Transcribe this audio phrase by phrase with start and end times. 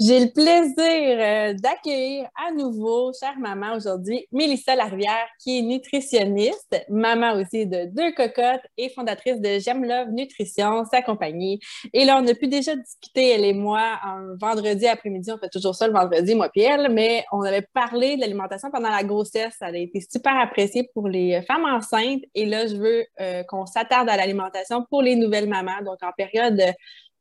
[0.00, 6.84] J'ai le plaisir euh, d'accueillir à nouveau, chère maman, aujourd'hui, Mélissa Larivière, qui est nutritionniste,
[6.88, 11.60] maman aussi de deux cocottes et fondatrice de J'aime Love Nutrition, sa compagnie.
[11.92, 15.30] Et là, on a pu déjà discuter, elle et moi, un vendredi après-midi.
[15.30, 18.70] On fait toujours ça le vendredi, moi et elle, mais on avait parlé de l'alimentation
[18.70, 19.54] pendant la grossesse.
[19.58, 22.22] Ça a été super apprécié pour les femmes enceintes.
[22.34, 26.12] Et là, je veux euh, qu'on s'attarde à l'alimentation pour les nouvelles mamans, donc en
[26.16, 26.62] période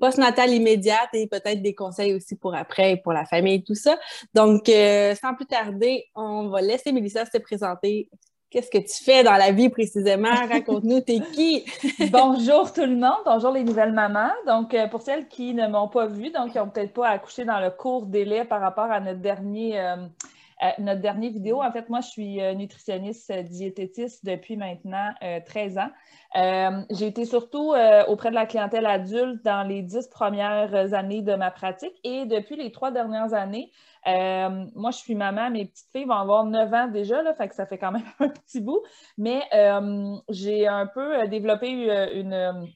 [0.02, 3.98] post-natale immédiate et peut-être des conseils aussi pour après pour la famille et tout ça.
[4.34, 8.10] Donc, euh, sans plus tarder, on va laisser Mélissa se présenter.
[8.50, 10.34] Qu'est-ce que tu fais dans la vie précisément?
[10.34, 11.64] Raconte-nous, t'es qui?
[12.12, 14.34] bonjour tout le monde, bonjour les nouvelles mamans.
[14.46, 17.46] Donc, euh, pour celles qui ne m'ont pas vue, donc qui n'ont peut-être pas accouché
[17.46, 19.96] dans le court délai par rapport à notre dernier, euh,
[20.80, 25.12] notre dernière vidéo, en fait, moi, je suis nutritionniste diététiste depuis maintenant
[25.46, 25.90] 13 ans.
[26.38, 31.22] Euh, j'ai été surtout euh, auprès de la clientèle adulte dans les dix premières années
[31.22, 31.94] de ma pratique.
[32.04, 33.72] Et depuis les trois dernières années,
[34.08, 37.50] euh, moi, je suis maman, mes petites filles vont avoir neuf ans déjà, là, fait
[37.50, 38.82] que ça fait quand même un petit bout,
[39.18, 39.42] mais
[40.30, 42.68] j'ai un peu développé une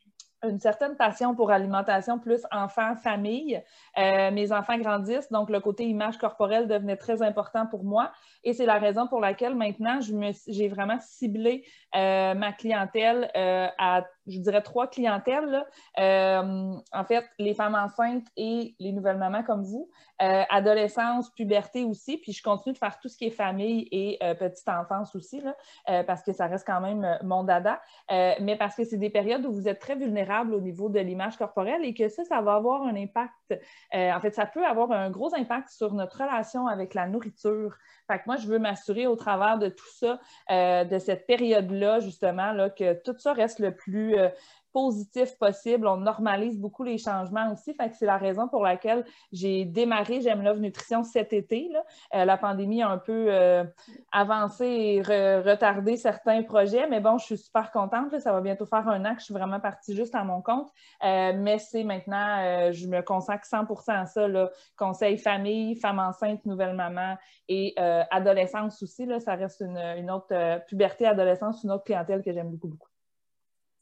[0.60, 3.62] certaine passion pour l'alimentation plus enfant-famille.
[3.98, 8.12] Euh, mes enfants grandissent, donc le côté image corporelle devenait très important pour moi.
[8.46, 10.00] Et c'est la raison pour laquelle maintenant,
[10.48, 11.66] j'ai vraiment ciblé
[11.96, 15.64] euh, ma clientèle euh, à je dirais trois clientèles.
[16.00, 22.18] Euh, en fait, les femmes enceintes et les nouvelles mamans comme vous, adolescence, puberté aussi,
[22.18, 25.44] puis je continue de faire tout ce qui est famille et petite enfance aussi,
[25.86, 27.80] parce que ça reste quand même mon dada,
[28.10, 31.38] mais parce que c'est des périodes où vous êtes très vulnérable au niveau de l'image
[31.38, 33.54] corporelle et que ça, ça va avoir un impact.
[33.94, 37.78] en fait, ça peut avoir un gros impact sur notre relation avec la nourriture.
[38.08, 40.20] Fait que moi, je veux m'assurer au travers de tout ça,
[40.50, 44.30] de cette période-là, justement, que tout ça reste le plus euh,
[44.76, 45.88] positif possible.
[45.88, 47.74] On normalise beaucoup les changements aussi.
[47.74, 51.72] Fait c'est la raison pour laquelle j'ai démarré J'aime Love Nutrition cet été.
[52.14, 53.64] Euh, la pandémie a un peu euh,
[54.12, 58.20] avancé et retardé certains projets, mais bon, je suis super contente.
[58.20, 60.70] Ça va bientôt faire un an que je suis vraiment partie juste à mon compte.
[61.02, 64.28] mais c'est maintenant, je me consacre 100% à ça.
[64.76, 67.16] Conseil famille, femme enceinte, nouvelle maman
[67.48, 67.76] et
[68.12, 69.08] adolescence aussi.
[69.22, 70.36] Ça reste une, une autre
[70.68, 72.90] puberté, adolescence, une autre clientèle que j'aime beaucoup, beaucoup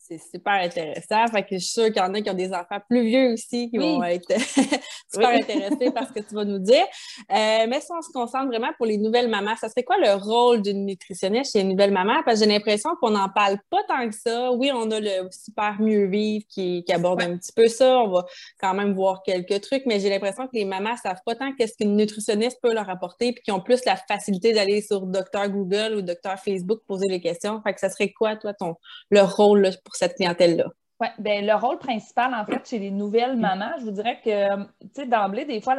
[0.06, 1.28] c'est super intéressant.
[1.32, 3.34] Fait que je suis sûre qu'il y en a qui ont des enfants plus vieux
[3.34, 4.28] aussi qui vont être
[5.14, 6.84] super intéressés par ce que tu vas nous dire.
[7.32, 10.14] Euh, mais si on se concentre vraiment pour les nouvelles mamans, ça serait quoi le
[10.16, 12.22] rôle d'une nutritionniste chez une nouvelle maman?
[12.26, 14.52] Parce que j'ai l'impression qu'on n'en parle pas tant que ça.
[14.52, 18.00] Oui, on a le super mieux vivre qui, aborde un petit peu ça.
[18.00, 18.26] On va
[18.60, 21.54] quand même voir quelques trucs, mais j'ai l'impression que les mamans ne savent pas tant
[21.56, 25.50] qu'est-ce qu'une nutritionniste peut leur apporter, puis qui ont plus la facilité d'aller sur Docteur
[25.50, 27.62] Google ou Docteur Facebook poser les questions.
[27.64, 28.76] Fait que ça serait quoi, toi, ton
[29.10, 30.66] le rôle pour cette clientèle-là?
[31.00, 34.64] Oui, bien, le rôle principal, en fait, chez les nouvelles mamans, je vous dirais que,
[34.82, 35.76] tu sais, d'emblée, des fois,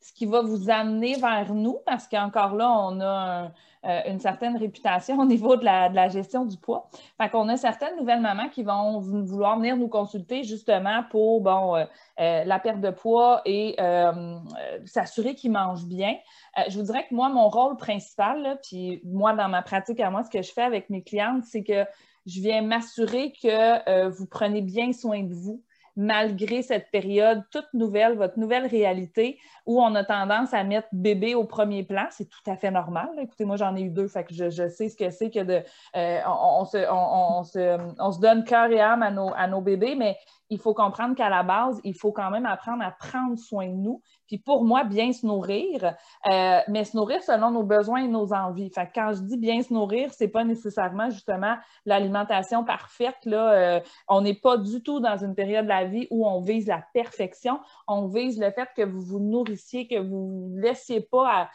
[0.00, 3.52] ce qui va vous amener vers nous, parce qu'encore là, on a
[3.84, 6.88] euh, une certaine réputation au niveau de la, gestion du poids.
[7.20, 11.74] Fait qu'on a certaines nouvelles mamans qui vont vouloir venir nous consulter justement pour, bon,
[11.74, 11.84] euh,
[12.20, 13.76] euh, la perte de poids et
[14.84, 16.14] s'assurer qu'ils mangent bien.
[16.68, 20.22] je vous dirais que moi, mon rôle principal, puis moi, dans ma pratique à moi,
[20.22, 21.84] ce que je fais avec mes clientes, c'est que
[22.26, 25.62] je viens m'assurer que euh, vous prenez bien soin de vous
[25.96, 31.34] malgré cette période toute nouvelle, votre nouvelle réalité, où on a tendance à mettre bébé
[31.34, 32.06] au premier plan.
[32.10, 33.10] C'est tout à fait normal.
[33.20, 35.62] Écoutez, moi, j'en ai eu deux, fait que je, sais ce que c'est que de.
[35.96, 40.16] Euh, on, se, on, se, donne cœur et âme à nos, à nos bébés, mais
[40.52, 43.74] il faut comprendre qu'à la base, il faut quand même apprendre à prendre soin de
[43.74, 44.02] nous.
[44.26, 45.94] Puis pour moi, bien se nourrir,
[46.30, 48.68] euh, mais se nourrir selon nos besoins et nos envies.
[48.68, 53.16] Fait quand je dis bien se nourrir, c'est pas nécessairement justement l'alimentation parfaite.
[53.24, 56.42] Là, euh, on n'est pas du tout dans une période de la vie où on
[56.42, 57.58] vise la perfection.
[57.88, 61.48] On vise le fait que vous vous nourrissiez, que vous ne laissiez pas à,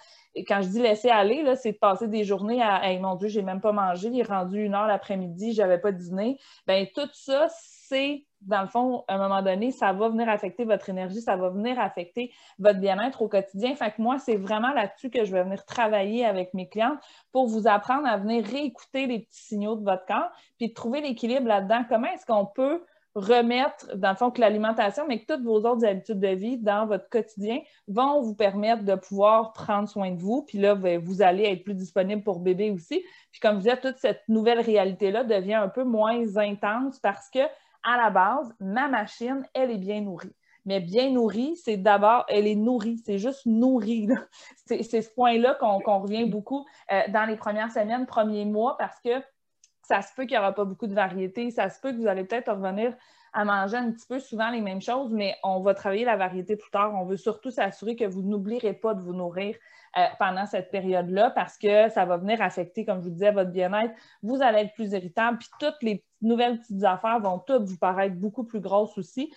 [0.47, 3.41] quand je dis laisser aller, c'est de passer des journées à hey, mon Dieu, j'ai
[3.41, 6.37] même pas mangé, il est rendu une heure l'après-midi, j'avais pas dîné.
[6.67, 10.63] Bien, tout ça, c'est, dans le fond, à un moment donné, ça va venir affecter
[10.63, 13.75] votre énergie, ça va venir affecter votre bien-être au quotidien.
[13.75, 16.99] Fait que moi, c'est vraiment là-dessus que je vais venir travailler avec mes clientes
[17.31, 21.01] pour vous apprendre à venir réécouter les petits signaux de votre corps, puis de trouver
[21.01, 21.83] l'équilibre là-dedans.
[21.89, 22.83] Comment est-ce qu'on peut
[23.17, 26.85] remettre, dans le fond, que l'alimentation, mais que toutes vos autres habitudes de vie dans
[26.85, 30.43] votre quotidien vont vous permettre de pouvoir prendre soin de vous.
[30.43, 33.03] Puis là, ben, vous allez être plus disponible pour bébé aussi.
[33.31, 37.39] Puis comme je disais, toute cette nouvelle réalité-là devient un peu moins intense parce que,
[37.83, 40.35] à la base, ma machine, elle est bien nourrie.
[40.65, 44.09] Mais bien nourrie, c'est d'abord, elle est nourrie, c'est juste nourrie.
[44.65, 49.23] C'est ce point-là qu'on revient beaucoup euh, dans les premières semaines, premiers mois, parce que
[49.81, 52.07] ça se peut qu'il n'y aura pas beaucoup de variété, ça se peut que vous
[52.07, 52.93] allez peut-être revenir
[53.31, 56.55] à manger un petit peu souvent les mêmes choses, mais on va travailler la variété
[56.55, 56.93] plus tard.
[56.95, 59.55] On veut surtout s'assurer que vous n'oublierez pas de vous nourrir
[59.97, 63.51] euh, pendant cette période-là parce que ça va venir affecter, comme je vous disais, votre
[63.51, 63.93] bien-être.
[64.23, 68.15] Vous allez être plus irritable, puis toutes les nouvelles petites affaires vont toutes vous paraître
[68.15, 69.33] beaucoup plus grosses aussi.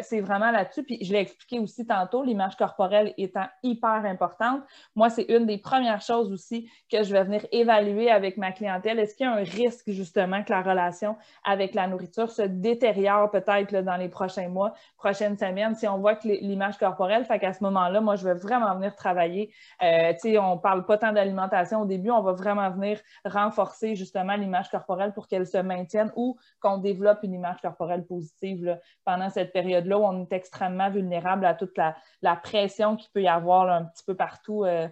[0.00, 0.82] C'est vraiment là-dessus.
[0.82, 4.62] Puis je l'ai expliqué aussi tantôt, l'image corporelle étant hyper importante.
[4.96, 8.98] Moi, c'est une des premières choses aussi que je vais venir évaluer avec ma clientèle.
[8.98, 13.30] Est-ce qu'il y a un risque justement que la relation avec la nourriture se détériore
[13.30, 17.52] peut-être dans les prochains mois, prochaines semaines, si on voit que l'image corporelle, fait qu'à
[17.52, 19.52] ce moment-là, moi, je vais vraiment venir travailler.
[19.82, 23.94] Euh, tu sais, on parle pas tant d'alimentation au début, on va vraiment venir renforcer
[23.94, 29.30] justement l'image corporelle pour qu'elle se maintienne ou qu'on développe une image corporelle positive pendant
[29.30, 33.70] cette période-là où on est extrêmement vulnérable à toute la, pression qu'il peut y avoir
[33.70, 34.64] un petit peu partout.
[34.64, 34.88] Euh,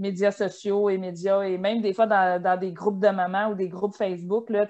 [0.00, 3.68] médias sociaux et médias, et même des fois dans, des groupes de mamans ou des
[3.68, 4.66] groupes Facebook, là,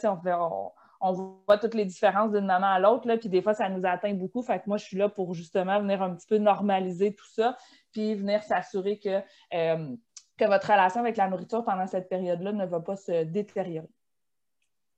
[1.01, 4.13] on, voit toutes les différences d'une maman à l'autre, puis des fois, ça nous atteint
[4.13, 4.43] beaucoup.
[4.43, 7.57] Fait que moi, je suis là pour justement venir un petit peu normaliser tout ça,
[7.93, 9.21] puis venir s'assurer que,
[9.55, 9.97] euh,
[10.37, 13.89] que votre relation avec la nourriture pendant cette période-là ne va pas se détériorer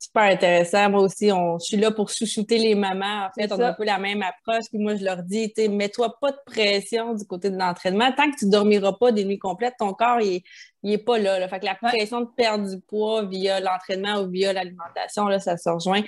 [0.02, 0.90] super intéressant.
[0.90, 3.26] Moi aussi, on, je suis là pour chouchouter les mamans.
[3.26, 4.64] En fait, on a un peu la même approche.
[4.68, 8.10] Puis moi, je leur dis, mets-toi pas de pression du côté de l'entraînement.
[8.12, 10.42] Tant que tu dormiras pas des nuits complètes, ton corps, il
[10.84, 11.48] est, pas là, là.
[11.48, 15.56] Fait que la pression de perdre du poids via l'entraînement ou via l'alimentation, là, ça
[15.56, 16.02] se rejoint.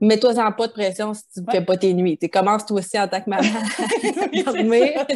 [0.00, 2.18] Mets-toi en pas de pression si tu ne fais pas tes nuits.
[2.18, 5.06] Tu commences toi aussi en tant que maman à dormir.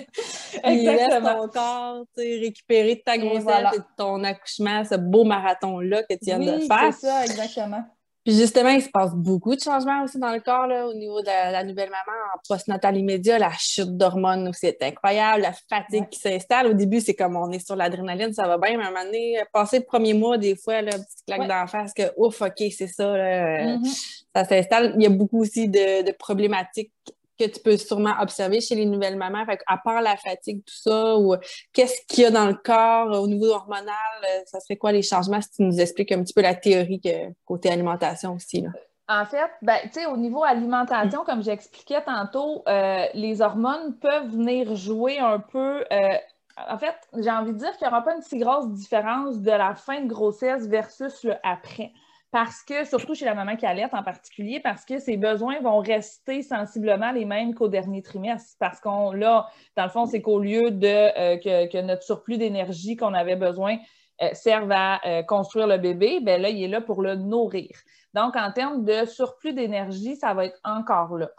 [0.65, 6.15] laisse ton corps récupérer de ta grossesse et de ton accouchement, ce beau marathon-là que
[6.15, 6.93] tu viens de faire.
[6.93, 7.85] C'est ça, exactement.
[8.27, 11.21] Puis justement, il se passe beaucoup de changements aussi dans le corps là, au niveau
[11.21, 13.39] de la, nouvelle maman en postnatal immédiat.
[13.39, 16.67] La chute d'hormones aussi est incroyable, la fatigue qui s'installe.
[16.67, 19.05] Au début, c'est comme on est sur l'adrénaline, ça va bien, mais à un moment
[19.05, 22.65] donné, passer le premier mois, des fois, là, petite claque d'en face que ouf, OK,
[22.77, 24.25] c'est ça, là, mm-hmm.
[24.35, 24.95] ça s'installe.
[24.97, 26.91] Il y a beaucoup aussi de, de problématiques
[27.39, 29.45] que tu peux sûrement observer chez les nouvelles mamans?
[29.67, 31.35] À part la fatigue, tout ça, ou
[31.73, 33.95] qu'est-ce qu'il y a dans le corps au niveau hormonal?
[34.25, 37.01] Euh, ça serait quoi les changements si tu nous expliques un petit peu la théorie
[37.01, 38.63] que, côté alimentation aussi?
[38.63, 38.71] Là?
[39.09, 39.79] En fait, ben,
[40.11, 45.85] au niveau alimentation, comme j'expliquais tantôt, euh, les hormones peuvent venir jouer un peu.
[45.93, 46.17] Euh,
[46.69, 49.51] en fait, j'ai envie de dire qu'il n'y aura pas une si grosse différence de
[49.51, 51.93] la fin de grossesse versus le après
[52.37, 55.79] parce que, surtout chez la maman qui allait en particulier, parce que ses besoins vont
[55.79, 58.57] rester sensiblement les mêmes qu'au dernier trimestre.
[58.61, 62.95] Parce qu'on, là, dans le fond, c'est qu'au lieu de euh, que, notre surplus d'énergie
[62.95, 63.79] qu'on avait besoin
[64.21, 67.71] euh, serve à euh, construire le bébé, bien là, il est là pour le nourrir.
[68.13, 71.31] Donc, en termes de surplus d'énergie, ça va être encore là.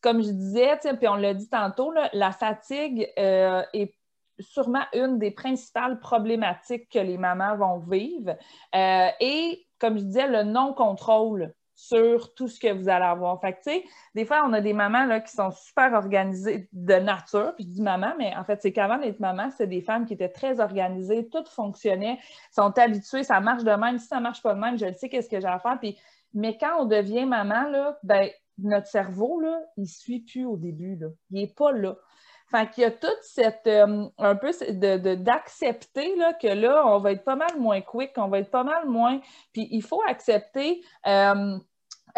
[0.00, 3.94] Comme je disais, puis on l'a dit tantôt, la fatigue est
[4.38, 8.36] sûrement une des principales problématiques que les mamans vont vivre.
[8.72, 13.38] et comme je disais, le non-contrôle sur tout ce que vous allez avoir.
[13.40, 13.70] Fait que,
[14.14, 17.54] des fois, on a des mamans là, qui sont super organisées de nature.
[17.54, 20.14] Puis je dis maman, mais en fait, c'est qu'avant d'être maman, c'était des femmes qui
[20.14, 22.18] étaient très organisées, tout fonctionnait,
[22.50, 23.98] sont habituées, ça marche de même.
[23.98, 25.78] Si ça marche pas de même, je le sais qu'est-ce que j'ai à faire.
[26.32, 30.96] Mais quand on devient maman, là, ben, notre cerveau, là, il suit plus au début.
[30.96, 31.08] Là.
[31.30, 31.96] Il n'est pas là.
[32.48, 34.52] Fait qu'il y a toute cette, euh, un peu
[35.16, 38.88] d'accepter que là, on va être pas mal moins quick, on va être pas mal
[38.88, 39.20] moins.
[39.52, 41.58] Puis il faut accepter, euh,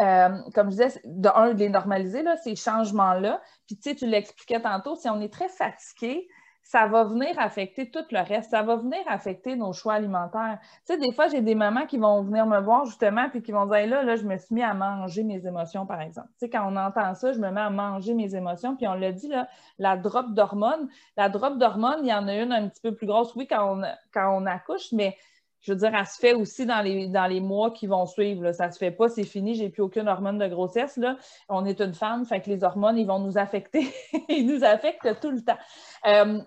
[0.01, 3.41] euh, comme je disais, de un, de les normaliser, là, ces changements-là.
[3.67, 6.29] Puis tu sais, tu l'expliquais tantôt, si on est très fatigué,
[6.69, 8.51] ça va venir affecter tout le reste.
[8.51, 10.59] Ça va venir affecter nos choix alimentaires.
[10.87, 13.53] Tu sais, des fois, j'ai des mamans qui vont venir me voir justement puis qui
[13.53, 16.29] vont dire là, là, je me suis mis à manger mes émotions, par exemple.
[16.39, 18.77] Tu sais, quand on entend ça, je me mets à manger mes émotions.
[18.77, 20.91] Puis on l'a dit, là, la drop d'hormones.
[21.17, 23.79] La drop d'hormones, il y en a une un petit peu plus grosse, oui, quand
[23.79, 25.17] on, quand on accouche, mais
[25.61, 28.43] je veux dire, elle se fait aussi dans les, dans les mois qui vont suivre.
[28.45, 28.53] Là.
[28.53, 30.97] Ça se fait pas, c'est fini, j'ai plus aucune hormone de grossesse.
[30.97, 31.17] Là.
[31.49, 33.93] On est une femme, fait que les hormones, ils vont nous affecter.
[34.29, 35.59] ils nous affectent tout le temps.
[36.07, 36.41] Euh,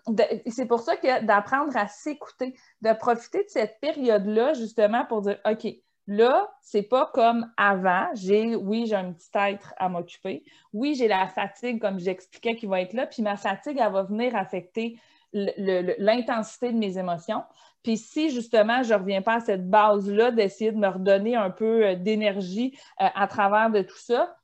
[0.48, 5.38] c'est pour ça que d'apprendre à s'écouter, de profiter de cette période-là, justement, pour dire
[5.46, 5.68] OK,
[6.08, 8.08] là, c'est pas comme avant.
[8.13, 10.44] J'ai, oui, j'ai un petit être à m'occuper.
[10.74, 13.08] Oui, j'ai la fatigue, comme j'expliquais, qui va être là.
[13.08, 14.98] Puis ma fatigue, elle va venir affecter
[15.34, 17.44] l'intensité de mes émotions.
[17.83, 21.50] Puis si justement je ne reviens pas à cette base-là d'essayer de me redonner un
[21.50, 24.35] peu euh, d'énergie euh, à travers de tout ça,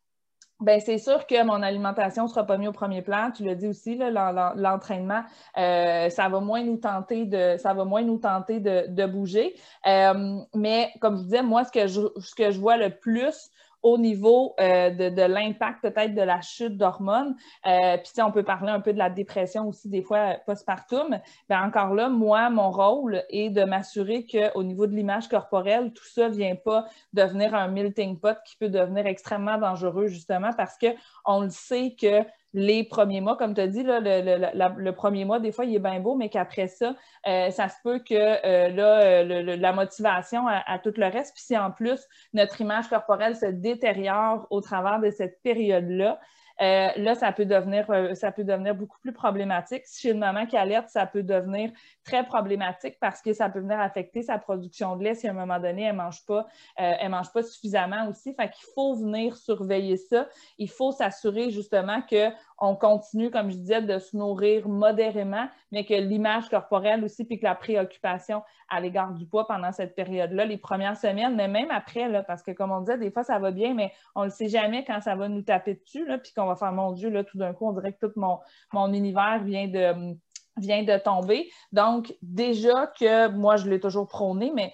[0.60, 3.30] ben c'est sûr que mon alimentation ne sera pas mise au premier plan.
[3.30, 5.24] Tu l'as dit aussi, l'entraînement,
[5.56, 9.54] euh, ça va moins nous tenter de, ça va moins nous tenter de, bouger.
[9.86, 13.52] mais comme je disais, moi, ce que je, ce que je vois le plus
[13.84, 17.36] au niveau euh, de, l'impact peut-être de la chute d'hormones.
[17.66, 21.20] Euh, puis on peut parler un peu de la dépression aussi des fois postpartum.
[21.50, 26.06] Bien, encore là, moi, mon rôle est de m'assurer qu'au niveau de l'image corporelle, tout
[26.06, 30.78] ça ne vient pas devenir un melting pot qui peut devenir extrêmement dangereux justement parce
[30.78, 32.24] qu'on le sait que
[32.58, 36.00] les premiers mois, comme tu as dit, le, premier mois, des fois, il est bien
[36.00, 36.96] beau, mais qu'après ça,
[37.28, 41.36] euh, ça se peut que euh, là, euh, la motivation à, à, tout le reste,
[41.36, 46.20] puis si en plus notre image corporelle se détériore au travers de cette période-là,
[46.60, 49.86] euh, là, ça peut, devenir, euh, ça peut devenir beaucoup plus problématique.
[49.86, 51.72] Si chez une maman qui alerte, ça peut devenir
[52.04, 55.34] très problématique parce que ça peut venir affecter sa production de lait si à un
[55.34, 56.48] moment donné, elle ne mange, pas,
[56.80, 58.34] euh, mange pas suffisamment aussi.
[58.34, 60.28] Fait qu'il faut venir surveiller ça.
[60.58, 65.94] Il faut s'assurer justement qu'on continue, comme je disais, de se nourrir modérément, mais que
[65.94, 70.58] l'image corporelle aussi, puis que la préoccupation à l'égard du poids pendant cette période-là, les
[70.58, 73.52] premières semaines, mais même après, là, parce que comme on disait, des fois, ça va
[73.52, 76.47] bien, mais on ne le sait jamais quand ça va nous taper dessus, puis qu'on
[76.48, 78.40] va faire, mon Dieu, là, tout d'un coup, on dirait que tout mon,
[78.74, 80.16] mon univers vient de,
[80.58, 81.50] vient de tomber.
[81.72, 84.74] Donc, déjà que moi, je l'ai toujours prôné, mais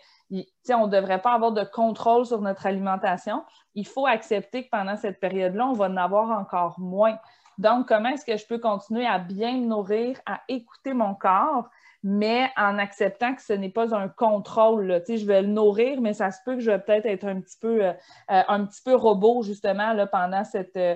[0.70, 3.44] on ne devrait pas avoir de contrôle sur notre alimentation.
[3.76, 7.18] Il faut accepter que pendant cette période-là, on va en avoir encore moins.
[7.58, 11.70] Donc, comment est-ce que je peux continuer à bien me nourrir, à écouter mon corps
[12.04, 15.02] mais en acceptant que ce n'est pas un contrôle.
[15.08, 17.58] Je vais le nourrir, mais ça se peut que je vais peut-être être un petit
[17.60, 17.94] peu, euh,
[18.32, 20.96] euh, un petit peu robot, justement, là, pendant cette, euh,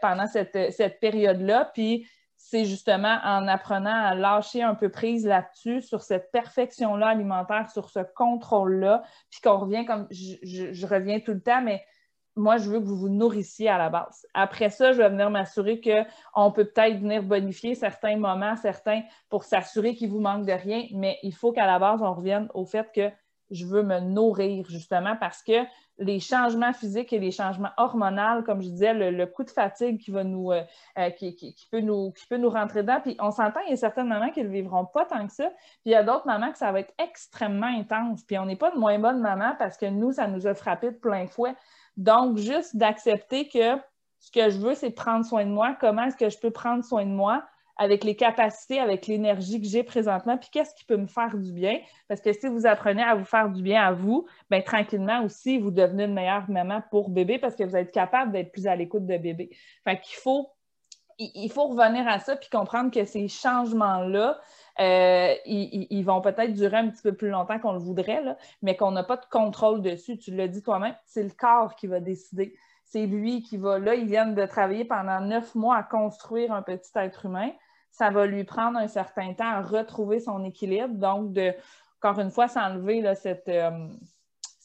[0.00, 1.70] pendant cette, cette période-là.
[1.74, 7.68] Puis, c'est justement en apprenant à lâcher un peu prise là-dessus, sur cette perfection-là alimentaire,
[7.70, 11.84] sur ce contrôle-là, puis qu'on revient comme, je, reviens tout le temps, mais
[12.36, 14.26] moi, je veux que vous vous nourrissiez à la base.
[14.34, 19.44] Après ça, je vais venir m'assurer qu'on peut peut-être venir bonifier certains moments, certains, pour
[19.44, 22.66] s'assurer qu'il vous manque de rien, mais il faut qu'à la base, on revienne au
[22.66, 23.10] fait que
[23.50, 25.64] je veux me nourrir, justement, parce que
[25.98, 30.10] les changements physiques et les changements hormonaux, comme je disais, le, coup de fatigue qui
[30.10, 30.62] va nous, euh,
[30.98, 33.00] euh, qui, peut nous, qui peut nous rentrer dedans.
[33.00, 35.48] Puis on s'entend, il y a certaines mamans qui ne vivront pas tant que ça.
[35.48, 38.24] Puis il y a d'autres mamans que ça va être extrêmement intense.
[38.24, 40.90] Puis on n'est pas de moins bonne maman parce que nous, ça nous a frappé
[40.90, 41.54] de plein fouet.
[41.96, 43.76] Donc, juste d'accepter que
[44.18, 45.76] ce que je veux, c'est prendre soin de moi.
[45.80, 47.44] Comment est-ce que je peux prendre soin de moi
[47.76, 51.52] avec les capacités, avec l'énergie que j'ai présentement, puis qu'est-ce qui peut me faire du
[51.52, 51.78] bien?
[52.08, 55.58] Parce que si vous apprenez à vous faire du bien à vous, bien tranquillement aussi,
[55.58, 58.74] vous devenez une meilleure maman pour bébé parce que vous êtes capable d'être plus à
[58.76, 59.50] l'écoute de bébé.
[59.84, 60.48] Fait qu'il faut,
[61.18, 64.40] il faut revenir à ça puis comprendre que ces changements-là,
[64.78, 68.22] euh, ils, vont peut-être durer un petit peu plus longtemps qu'on le voudrait,
[68.62, 70.18] mais qu'on n'a pas de contrôle dessus.
[70.18, 72.54] Tu l'as dit toi-même, c'est le corps qui va décider.
[72.84, 76.62] C'est lui qui va, là, ils viennent de travailler pendant neuf mois à construire un
[76.62, 77.50] petit être humain.
[77.90, 80.94] Ça va lui prendre un certain temps à retrouver son équilibre.
[80.94, 81.54] Donc, de,
[82.02, 83.88] encore une fois, s'enlever cette, euh,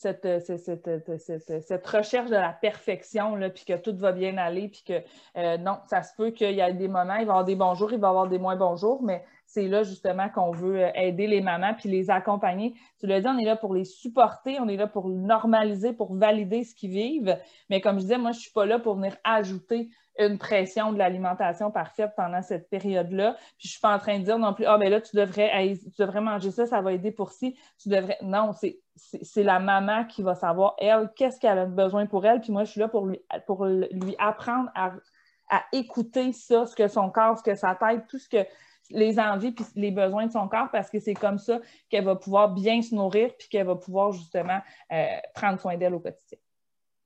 [0.06, 5.58] euh, cette, cette, recherche de la perfection, puis que tout va bien aller, puis que
[5.58, 7.76] non, ça se peut qu'il y ait des moments, il va y avoir des bons
[7.76, 10.86] jours, il va y avoir des moins bons jours, mais c'est là justement qu'on veut
[10.86, 12.74] euh, aider les mamans puis les accompagner.
[13.00, 16.16] Tu l'as dit, on est là pour les supporter, on est là pour normaliser, pour
[16.16, 17.38] valider ce qu'ils vivent.
[17.70, 20.94] Mais comme je disais, moi, je ne suis pas là pour venir ajouter une pression
[20.94, 23.34] de l'alimentation parfaite pendant cette période-là.
[23.58, 25.16] Puis je ne suis pas en train de dire non plus, ah, ben là, tu
[25.18, 27.58] devrais, tu manger ça, ça va aider pour si.
[27.82, 28.18] Tu devrais.
[28.22, 32.40] Non, c'est la maman qui va savoir, elle, qu'est-ce qu'elle a besoin pour elle.
[32.40, 34.92] Puis moi, je suis là pour lui, pour lui apprendre à,
[35.50, 38.46] à écouter ça, ce que son corps, ce que sa tête, tout ce que
[38.94, 42.16] les envies puis les besoins de son corps parce que c'est comme ça qu'elle va
[42.16, 44.60] pouvoir bien se nourrir puis qu'elle va pouvoir justement
[44.92, 46.38] euh, prendre soin d'elle au quotidien.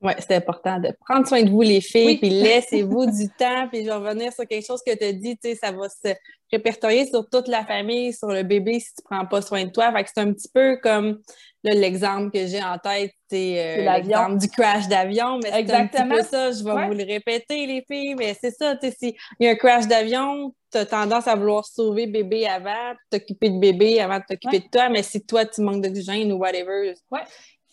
[0.01, 3.67] Oui, c'est important de prendre soin de vous, les filles, puis laissez-vous du temps.
[3.69, 5.87] Puis je vais revenir sur quelque chose que tu as dit, tu sais, ça va
[5.89, 6.13] se
[6.51, 9.71] répertorier sur toute la famille, sur le bébé si tu ne prends pas soin de
[9.71, 9.91] toi.
[9.93, 11.21] Fait que c'est un petit peu comme
[11.63, 15.39] l'exemple que j'ai en tête, c'est euh, l'exemple du crash d'avion.
[15.41, 18.51] Mais c'est un petit peu ça, je vais vous le répéter, les filles, mais c'est
[18.51, 22.07] ça, tu sais, s'il y a un crash d'avion, tu as tendance à vouloir sauver
[22.07, 25.81] bébé avant, t'occuper de bébé avant de t'occuper de toi, mais si toi, tu manques
[25.81, 27.21] d'oxygène ou whatever, ouais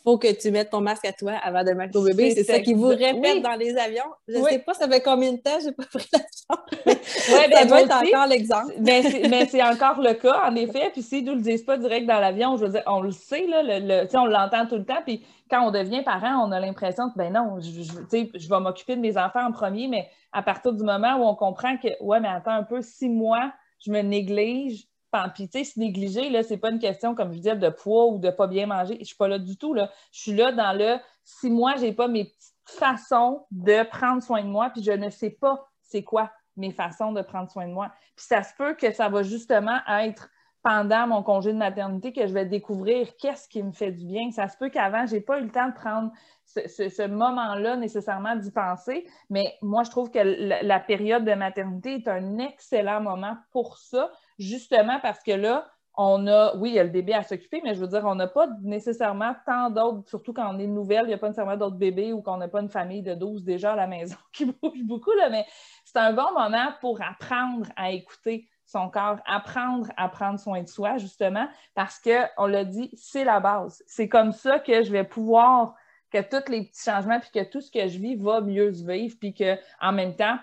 [0.05, 2.33] faut que tu mettes ton masque à toi avant de mettre au bébé.
[2.35, 4.05] C'est ça qui vous répète dans les avions.
[4.29, 6.99] Je ne sais pas ça fait combien de temps, j'ai pas pris l'avion.
[7.29, 8.75] Oui, ça ben, doit être encore l'exemple.
[8.81, 10.91] mais c'est encore le cas, en effet.
[10.93, 13.13] Puis s'ils ne nous le disent pas direct dans l'avion, je veux dire, on le
[13.13, 15.03] sait, là, le, on l'entend tout le temps.
[15.07, 18.61] Puis quand on devient parent, on a l'impression que, ben non, je, je, je vais
[18.61, 21.89] m'occuper de mes enfants en premier, mais à partir du moment où on comprend que,
[22.03, 24.87] ouais, mais attends un peu, si moi, je me néglige,
[25.35, 28.07] puis, tu sais, se négliger, là, c'est pas une question, comme je disais, de poids
[28.07, 28.97] ou de pas bien manger.
[29.01, 29.91] Je suis pas là du tout, là.
[30.11, 34.43] Je suis là dans le si moi, j'ai pas mes petites façons de prendre soin
[34.43, 37.73] de moi, puis je ne sais pas c'est quoi mes façons de prendre soin de
[37.73, 37.93] moi.
[38.17, 40.29] Puis ça se peut que ça va justement être
[40.63, 44.31] pendant mon congé de maternité que je vais découvrir qu'est-ce qui me fait du bien.
[44.31, 46.13] Ça se peut qu'avant, je n'ai pas eu le temps de prendre
[46.45, 52.09] ce, moment-là nécessairement d'y penser, mais moi, je trouve que la, période de maternité est
[52.09, 56.85] un excellent moment pour ça, justement parce que là, on a, oui, il y a
[56.85, 60.33] le bébé à s'occuper, mais je veux dire, on n'a pas nécessairement tant d'autres, surtout
[60.33, 62.61] quand on est nouvelle, il n'y a pas nécessairement d'autres bébés ou qu'on n'a pas
[62.61, 65.45] une famille de 12 déjà à la maison qui bouge beaucoup, là, mais
[65.85, 70.69] c'est un bon moment pour apprendre à écouter son corps, apprendre à prendre soin de
[70.69, 73.83] soi, justement, parce qu'on l'a dit, c'est la base.
[73.87, 75.75] C'est comme ça que je vais pouvoir,
[76.11, 78.85] que tous les petits changements, puis que tout ce que je vis va mieux se
[78.85, 80.39] vivre, puis qu'en même temps,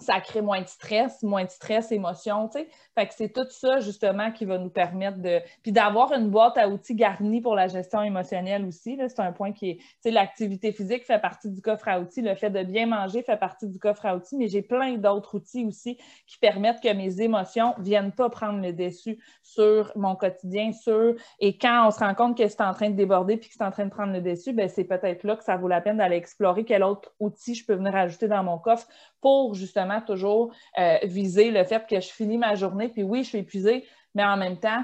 [0.00, 2.68] ça crée moins de stress, moins de stress, émotion, tu sais.
[2.96, 5.40] Fait que c'est tout ça, justement, qui va nous permettre de...
[5.62, 9.52] Puis d'avoir une boîte à outils garnie pour la gestion émotionnelle aussi, c'est un point
[9.52, 9.76] qui est...
[9.76, 13.22] Tu sais, l'activité physique fait partie du coffre à outils, le fait de bien manger
[13.22, 16.92] fait partie du coffre à outils, mais j'ai plein d'autres outils aussi qui permettent que
[16.92, 21.14] mes émotions ne viennent pas prendre le dessus sur mon quotidien, sur...
[21.38, 23.64] Et quand on se rend compte que c'est en train de déborder puis que c'est
[23.64, 25.98] en train de prendre le dessus, ben c'est peut-être là que ça vaut la peine
[25.98, 28.86] d'aller explorer quel autre outil je peux venir ajouter dans mon coffre
[29.20, 33.28] pour justement toujours euh, viser le fait que je finis ma journée, puis oui, je
[33.30, 33.84] suis épuisée,
[34.14, 34.82] mais en même temps,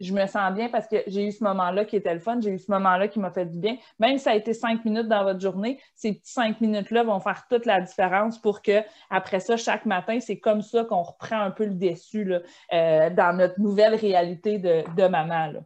[0.00, 2.50] je me sens bien parce que j'ai eu ce moment-là qui était le fun, j'ai
[2.50, 3.76] eu ce moment-là qui m'a fait du bien.
[3.98, 7.20] Même si ça a été cinq minutes dans votre journée, ces petits cinq minutes-là vont
[7.20, 11.40] faire toute la différence pour que, après ça, chaque matin, c'est comme ça qu'on reprend
[11.40, 12.32] un peu le déçu
[12.72, 15.46] euh, dans notre nouvelle réalité de, maman.
[15.52, 15.60] Là.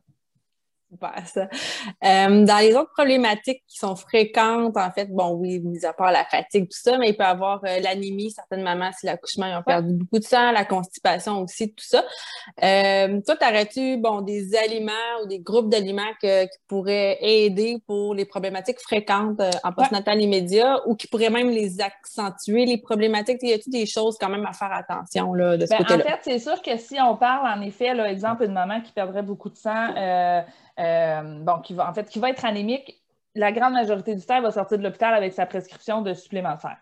[1.02, 6.12] Euh, dans les autres problématiques qui sont fréquentes, en fait, bon, oui, mis à part
[6.12, 8.30] la fatigue, tout ça, mais il peut y avoir euh, l'anémie.
[8.30, 12.04] Certaines mamans, si l'accouchement, ils ont perdu beaucoup de sang, la constipation aussi, tout ça.
[12.62, 16.28] Euh, toi, t'aurais-tu, bon, des aliments ou des groupes d'aliments qui
[16.68, 22.66] pourraient aider pour les problématiques fréquentes en postnatal immédiat ou qui pourraient même les accentuer,
[22.66, 23.38] les problématiques?
[23.42, 26.04] Y a-t-il des choses quand même à faire attention là, de ce ben, côté-là?
[26.04, 28.92] En fait, c'est sûr que si on parle, en effet, là, exemple, une maman qui
[28.92, 29.94] perdrait beaucoup de sang,
[30.78, 33.02] euh, bon, qui va, en fait, qui va être anémique,
[33.34, 36.76] la grande majorité du temps, elle va sortir de l'hôpital avec sa prescription de supplémentaire.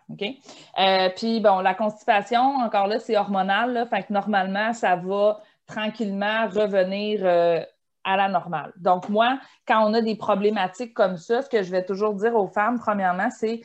[0.79, 3.71] Euh, puis, bon, la constipation, encore là, c'est hormonal.
[3.73, 7.61] Là, fait que normalement, ça va tranquillement revenir euh,
[8.03, 8.73] à la normale.
[8.77, 12.35] Donc, moi, quand on a des problématiques comme ça, ce que je vais toujours dire
[12.35, 13.61] aux femmes, premièrement, c'est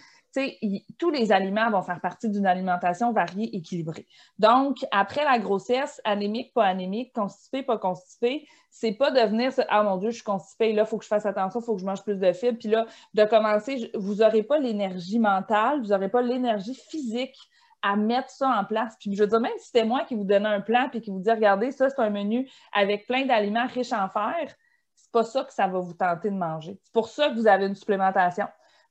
[0.98, 4.06] tous les aliments vont faire partie d'une alimentation variée, équilibrée.
[4.38, 9.82] Donc, après la grossesse, anémique, pas anémique, constipé, pas constipé, c'est pas de venir Ah
[9.82, 11.80] mon Dieu, je suis constipée, là, il faut que je fasse attention, il faut que
[11.80, 12.58] je mange plus de fibres.
[12.58, 17.36] Puis là, de commencer, vous n'aurez pas l'énergie mentale, vous n'aurez pas l'énergie physique
[17.82, 18.96] à mettre ça en place.
[19.00, 21.10] Puis je veux dire, même si c'était moi qui vous donnais un plan puis qui
[21.10, 24.54] vous dit regardez, ça, c'est un menu avec plein d'aliments riches en fer,
[24.94, 26.78] c'est pas ça que ça va vous tenter de manger.
[26.82, 28.46] C'est pour ça que vous avez une supplémentation.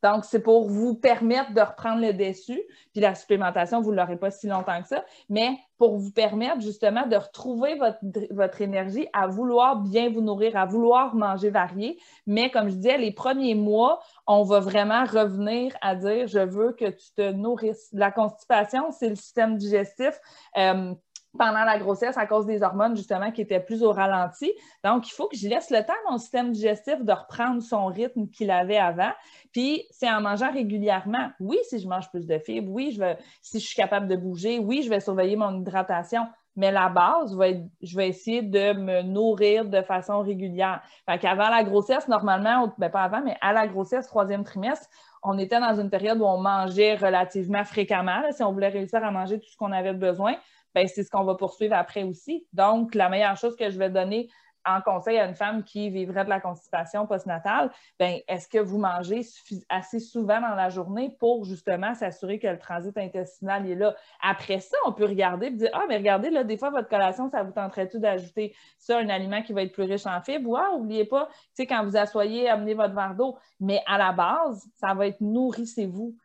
[0.06, 2.62] Donc, c'est pour vous permettre de reprendre le dessus.
[2.92, 6.62] Puis la supplémentation, vous ne l'aurez pas si longtemps que ça, mais pour vous permettre
[6.62, 7.98] justement de retrouver votre,
[8.30, 11.98] votre, énergie à vouloir bien vous nourrir, à vouloir manger varié.
[12.28, 16.74] Mais comme je disais, les premiers mois, on va vraiment revenir à dire je veux
[16.74, 17.90] que tu te nourrisses.
[17.92, 20.20] La constipation, c'est le système digestif.
[20.58, 20.94] Euh,
[21.38, 24.52] pendant la grossesse à cause des hormones, justement, qui étaient plus au ralenti.
[24.84, 27.86] Donc, il faut que je laisse le temps à mon système digestif de reprendre son
[27.88, 29.12] rythme qu'il avait avant.
[29.52, 31.30] Puis, c'est en mangeant régulièrement.
[31.40, 33.00] Oui, si je mange plus de fibres, oui,
[33.42, 36.28] si je suis capable de bouger, oui, je vais surveiller mon hydratation.
[36.58, 40.82] Mais la base, va être, je vais essayer de me nourrir de façon régulière.
[41.06, 44.88] Fait qu'avant la grossesse, normalement, ben pas avant, mais à la grossesse, troisième trimestre,
[45.22, 49.12] on était dans une période où on mangeait relativement fréquemment, si on voulait réussir à
[49.12, 50.36] manger tout ce qu'on avait besoin.
[50.76, 52.46] Ben, c'est ce qu'on va poursuivre après aussi.
[52.54, 54.30] Donc, la meilleure chose que je vais donner
[54.66, 58.78] en conseil à une femme qui vivrait de la constipation postnatale, ben, est-ce que vous
[58.78, 59.22] mangez
[59.70, 63.96] assez souvent dans la journée pour justement s'assurer que le transit intestinal est là?
[64.22, 67.30] Après ça, on peut regarder et dire Ah, mais regardez, là, des fois, votre collation,
[67.30, 70.60] ça vous tenterait-tu d'ajouter ça, un aliment qui va être plus riche en fibres?
[70.74, 73.38] Ou n'oubliez pas, tu sais, quand vous asseyez, amenez votre verre d'eau.
[73.60, 76.16] Mais à la base, ça va être nourrissez-vous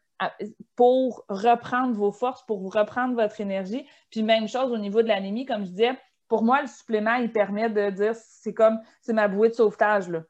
[0.77, 3.87] pour reprendre vos forces, pour reprendre votre énergie.
[4.11, 7.33] Puis même chose au niveau de l'anémie, comme je disais, pour moi, le supplément, il
[7.33, 10.09] permet de dire c'est comme c'est ma bouée de sauvetage.
[10.09, 10.23] Là.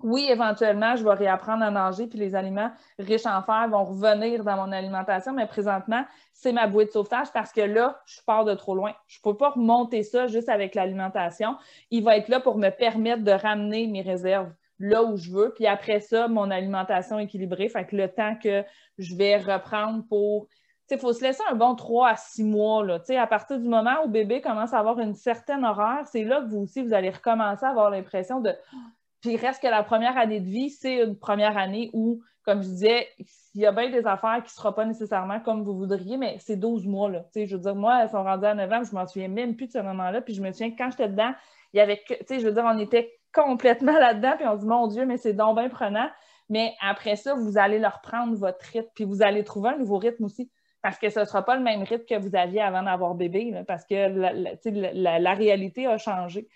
[0.00, 4.44] Oui, éventuellement, je vais réapprendre à nager, puis les aliments riches en fer vont revenir
[4.44, 8.44] dans mon alimentation, mais présentement, c'est ma bouée de sauvetage parce que là, je pars
[8.44, 8.92] de trop loin.
[9.06, 11.56] Je ne peux pas remonter ça juste avec l'alimentation.
[11.90, 15.52] Il va être là pour me permettre de ramener mes réserves là où je veux.
[15.54, 17.68] Puis après ça, mon alimentation équilibrée.
[17.68, 18.64] Fait que le temps que
[18.98, 20.48] je vais reprendre pour.
[20.90, 22.84] Il faut se laisser un bon 3 à 6 mois.
[22.84, 23.00] Là.
[23.18, 26.48] À partir du moment où bébé commence à avoir une certaine horaire, c'est là que
[26.48, 28.52] vous aussi, vous allez recommencer à avoir l'impression de.
[29.22, 32.68] Puis reste que la première année de vie, c'est une première année où comme je
[32.68, 33.08] disais,
[33.54, 36.36] il y a bien des affaires qui ne seront pas nécessairement comme vous voudriez, mais
[36.40, 37.10] c'est 12 mois.
[37.10, 37.24] Là.
[37.34, 39.66] Je veux dire, moi, elles sont rendues à novembre, je ne m'en souviens même plus
[39.66, 40.20] de ce moment-là.
[40.20, 41.32] Puis je me souviens que quand j'étais dedans,
[41.72, 44.86] il y avait que, je veux dire, on était complètement là-dedans, puis on dit, mon
[44.86, 46.08] Dieu, mais c'est donc bien prenant.
[46.48, 49.98] Mais après ça, vous allez leur prendre votre rythme, puis vous allez trouver un nouveau
[49.98, 50.50] rythme aussi
[50.84, 53.64] parce que ce ne sera pas le même rythme que vous aviez avant d'avoir bébé,
[53.66, 56.46] parce que la, réalité a changé.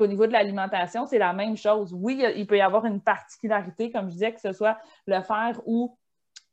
[0.00, 1.94] Au niveau de l'alimentation, c'est la même chose.
[1.94, 5.60] Oui, il peut y avoir une particularité, comme je disais, que ce soit le fer
[5.66, 5.96] ou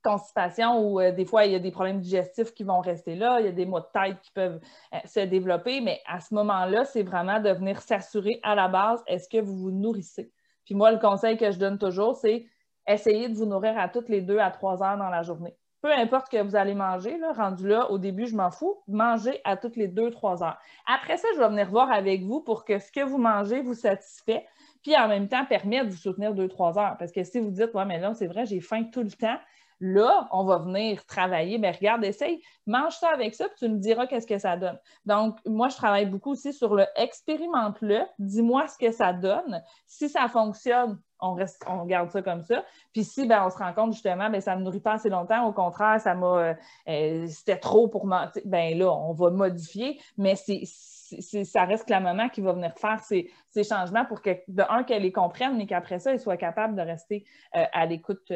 [0.03, 3.39] constipation ou euh, des fois, il y a des problèmes digestifs qui vont rester là,
[3.39, 4.59] il y a des maux de tête qui peuvent
[4.93, 9.03] euh, se développer, mais à ce moment-là, c'est vraiment de venir s'assurer à la base,
[9.07, 10.31] est-ce que vous vous nourrissez?
[10.65, 12.45] Puis moi, le conseil que je donne toujours, c'est
[12.87, 15.91] essayer de vous nourrir à toutes les deux à trois heures dans la journée peu
[15.91, 19.57] importe que vous allez manger, là, rendu là, au début, je m'en fous, mangez à
[19.57, 20.57] toutes les deux, trois heures.
[20.87, 23.73] Après ça, je vais venir voir avec vous pour que ce que vous mangez vous
[23.73, 24.45] satisfait,
[24.81, 26.95] puis en même temps, permettre de vous soutenir deux, trois heures.
[26.97, 29.37] Parce que si vous dites, ouais, mais là, c'est vrai, j'ai faim tout le temps,
[29.85, 31.57] Là, on va venir travailler.
[31.57, 34.79] Mais regarde, essaye, mange ça avec ça, puis tu me diras qu'est-ce que ça donne.
[35.05, 39.61] Donc, moi, je travaille beaucoup aussi sur le expérimente-le, dis-moi ce que ça donne.
[39.85, 42.63] Si ça fonctionne, on, reste, on garde ça comme ça.
[42.93, 45.09] Puis si ben, on se rend compte justement, ben, ça ne me nourrit pas assez
[45.09, 46.53] longtemps, au contraire, ça m'a euh,
[46.87, 48.31] euh, c'était trop pour moi.
[48.45, 53.01] Ben là, on va modifier, mais c'est, ça reste la maman qui va venir faire
[53.01, 56.73] ces, changements pour que, de un, qu'elle les comprenne, mais qu'après ça, elle soit capable
[56.73, 57.25] de rester
[57.57, 58.31] euh, à l'écoute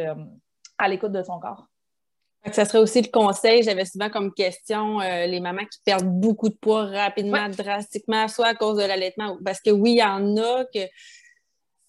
[0.77, 1.67] à l'écoute de son corps.
[2.53, 6.49] Ça serait aussi le conseil, j'avais souvent comme question euh, les mamans qui perdent beaucoup
[6.49, 10.37] de poids rapidement, drastiquement, soit à cause de l'allaitement, parce que oui, il y en
[10.37, 10.79] a que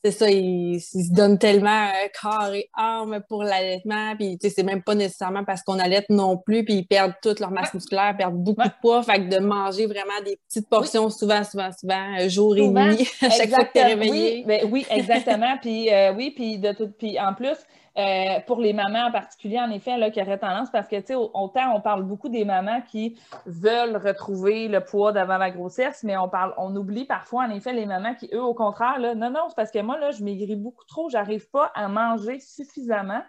[0.05, 4.83] c'est ça, ils, se donnent tellement euh, corps et âme pour l'allaitement, puis c'est même
[4.83, 8.43] pas nécessairement parce qu'on allaite non plus, puis ils perdent toute leur masse musculaire, perdent
[8.43, 12.29] beaucoup de poids, fait que de manger vraiment des petites portions souvent, souvent, souvent, euh,
[12.29, 14.13] jour et nuit, à chaque fois que tu es réveillé.
[14.13, 17.57] Oui, ben, oui exactement, puis oui, puis de tout, puis en plus,
[17.99, 21.07] euh, pour les mamans en particulier, en effet, là, qui auraient tendance, parce que, tu
[21.07, 26.05] sais, autant on parle beaucoup des mamans qui veulent retrouver le poids d'avant la grossesse,
[26.05, 29.15] mais on parle, on oublie parfois, en effet, les mamans qui, eux, au contraire, là,
[29.15, 32.39] non, non, c'est parce que moi, là, je maigris beaucoup trop, j'arrive pas à manger
[32.39, 33.23] suffisamment.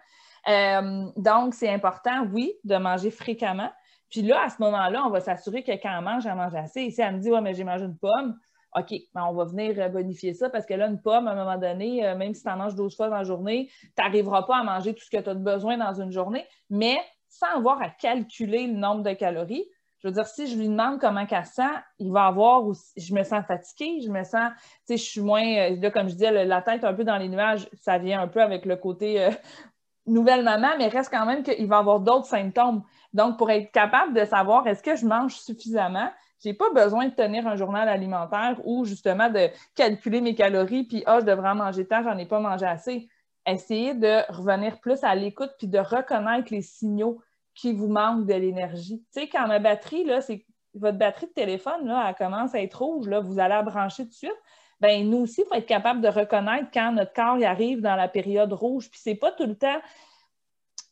[0.47, 3.71] Euh, donc, c'est important, oui, de manger fréquemment.
[4.09, 6.81] Puis là, à ce moment-là, on va s'assurer que quand on mange, elle mange assez.
[6.81, 8.37] Ici, elle me dit, ouais, mais j'ai mangé une pomme.
[8.75, 11.35] OK, ben, on va venir euh, bonifier ça parce que là, une pomme, à un
[11.35, 14.43] moment donné, euh, même si tu en manges 12 fois dans la journée, tu n'arriveras
[14.43, 17.81] pas à manger tout ce que tu as besoin dans une journée, mais sans avoir
[17.81, 19.65] à calculer le nombre de calories.
[19.99, 21.63] Je veux dire, si je lui demande comment elle sent,
[21.97, 25.21] il va avoir aussi, je me sens fatiguée, je me sens, tu sais, je suis
[25.21, 28.21] moins, euh, là, comme je disais, la tête un peu dans les nuages, ça vient
[28.21, 29.29] un peu avec le côté
[30.05, 32.83] nouvelle maman, mais reste quand même qu'il va avoir d'autres symptômes.
[33.13, 36.09] Donc, pour être capable de savoir est-ce que je mange suffisamment,
[36.43, 41.03] j'ai pas besoin de tenir un journal alimentaire ou justement de calculer mes calories, puis
[41.05, 43.09] ah, je devrais en manger tant, j'en ai pas mangé assez.
[43.45, 47.21] Essayez de revenir plus à l'écoute puis de reconnaître les signaux
[47.55, 49.03] qui vous manquent de l'énergie.
[49.13, 52.61] Tu sais, quand ma batterie, là, c'est votre batterie de téléphone, là, elle commence à
[52.61, 54.41] être rouge, là, vous allez la brancher tout de suite.
[54.79, 58.07] Bien, nous aussi, il faut être capable de reconnaître quand notre corps arrive dans la
[58.07, 58.89] période rouge.
[58.89, 59.81] Puis c'est pas tout le temps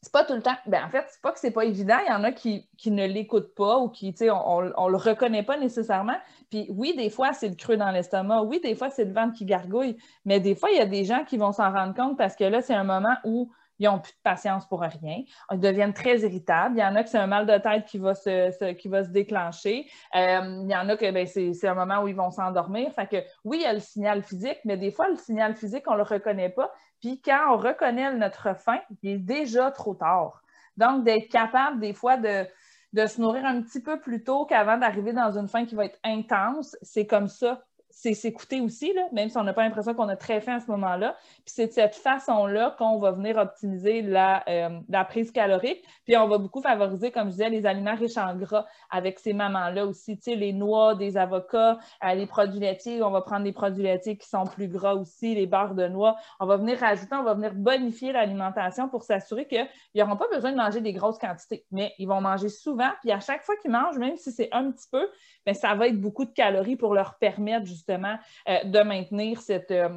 [0.02, 0.56] c'est pas tout le temps.
[0.68, 1.98] Ben, en fait, c'est pas que c'est pas évident.
[2.06, 4.98] Il y en a qui, ne l'écoutent pas ou qui, tu sais, on, on, le
[4.98, 6.18] reconnaît pas nécessairement.
[6.50, 8.44] Puis oui, des fois, c'est le creux dans l'estomac.
[8.44, 9.98] Oui, des fois, c'est le ventre qui gargouille.
[10.24, 12.44] Mais des fois, il y a des gens qui vont s'en rendre compte parce que
[12.44, 15.24] là, c'est un moment où ils n'ont plus de patience pour rien.
[15.52, 16.78] Ils deviennent très irritables.
[16.78, 19.04] Il y en a que c'est un mal de tête qui va se, qui va
[19.04, 19.88] se déclencher.
[20.16, 22.92] Euh, il y en a que ben, c'est un moment où ils vont s'endormir.
[22.94, 25.84] Fait que oui, il y a le signal physique, mais des fois, le signal physique,
[25.88, 26.72] on ne le reconnaît pas.
[27.00, 30.42] Puis quand on reconnaît notre faim, il est déjà trop tard.
[30.78, 32.46] Donc, d'être capable des fois de,
[32.94, 35.86] de se nourrir un petit peu plus tôt qu'avant d'arriver dans une faim qui va
[35.86, 37.64] être intense, c'est comme ça
[38.00, 40.60] c'est s'écouter aussi, là, même si on n'a pas l'impression qu'on a très faim à
[40.60, 41.16] ce moment-là.
[41.44, 45.84] Puis c'est de cette façon-là qu'on va venir optimiser la, euh, la, prise calorique.
[46.06, 49.34] Puis on va beaucoup favoriser, comme je disais, les aliments riches en gras avec ces
[49.34, 50.16] mamans-là aussi.
[50.18, 53.02] Tu sais, les noix, des avocats, euh, les produits laitiers.
[53.02, 56.18] On va prendre des produits laitiers qui sont plus gras aussi, les barres de noix.
[56.40, 60.52] On va venir rajouter, on va venir bonifier l'alimentation pour s'assurer qu'ils n'auront pas besoin
[60.52, 62.92] de manger des grosses quantités, mais ils vont manger souvent.
[63.02, 65.10] Puis à chaque fois qu'ils mangent, même si c'est un petit peu,
[65.48, 69.90] bien, ça va être beaucoup de calories pour leur permettre justement euh, de maintenir euh,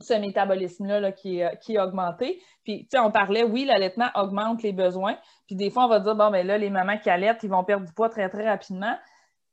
[0.00, 2.42] ce métabolisme-là qui, qui, est augmenté.
[2.64, 5.16] Puis, tu sais, on parlait, oui, l'allaitement augmente les besoins.
[5.46, 7.64] Puis des fois, on va dire, bon, ben là, les mamans qui allaitent, ils vont
[7.64, 8.96] perdre du poids très, très rapidement.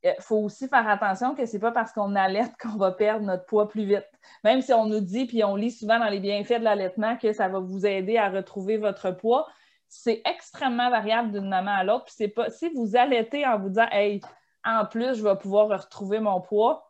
[0.04, 2.92] Il euh, faut aussi faire attention que ce n'est pas parce qu'on allaite qu'on va
[2.92, 4.08] perdre notre poids plus vite.
[4.44, 7.34] Même si on nous dit, puis on lit souvent dans les bienfaits de l'allaitement que
[7.34, 9.48] ça va vous aider à retrouver votre poids,
[9.88, 12.06] c'est extrêmement variable d'une maman à l'autre.
[12.06, 14.22] Puis c'est pas si vous allaitez en vous disant Hey,
[14.64, 16.90] en plus, je vais pouvoir retrouver mon poids,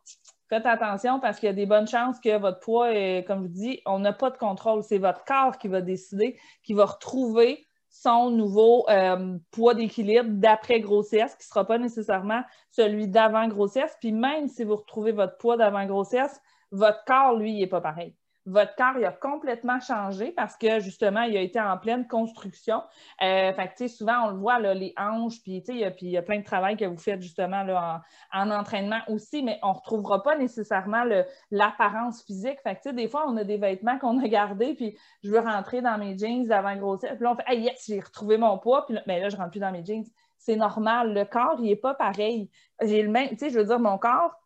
[0.50, 2.88] faites attention parce qu'il y a des bonnes chances que votre poids,
[3.22, 4.82] comme je vous dis, on n'a pas de contrôle.
[4.82, 10.80] C'est votre corps qui va décider, qui va retrouver son nouveau euh, poids d'équilibre d'après
[10.80, 13.96] grossesse, qui ne sera pas nécessairement celui d'avant grossesse.
[14.00, 16.40] Puis même si vous retrouvez votre poids d'avant grossesse,
[16.72, 18.14] votre corps, lui, n'est pas pareil
[18.46, 22.82] votre corps il a complètement changé parce que justement, il a été en pleine construction.
[23.22, 26.76] Euh, fait souvent, on le voit, les hanches, puis il y, a plein de travail
[26.76, 31.04] que vous faites justement là, en, entraînement aussi, mais on ne retrouvera pas nécessairement
[31.50, 32.58] l'apparence physique.
[32.62, 35.98] Fait des fois, on a des vêtements qu'on a gardés, puis je veux rentrer dans
[35.98, 37.12] mes jeans d'avant grossesse.
[37.14, 39.36] Puis là, on fait Hey, yes, j'ai retrouvé mon poids, puis là, ben là, je
[39.36, 40.04] ne rentre plus dans mes jeans.
[40.38, 41.12] C'est normal.
[41.12, 42.50] Le corps, il n'est pas pareil.
[42.82, 44.40] J'ai le même, tu sais, je veux dire, mon corps,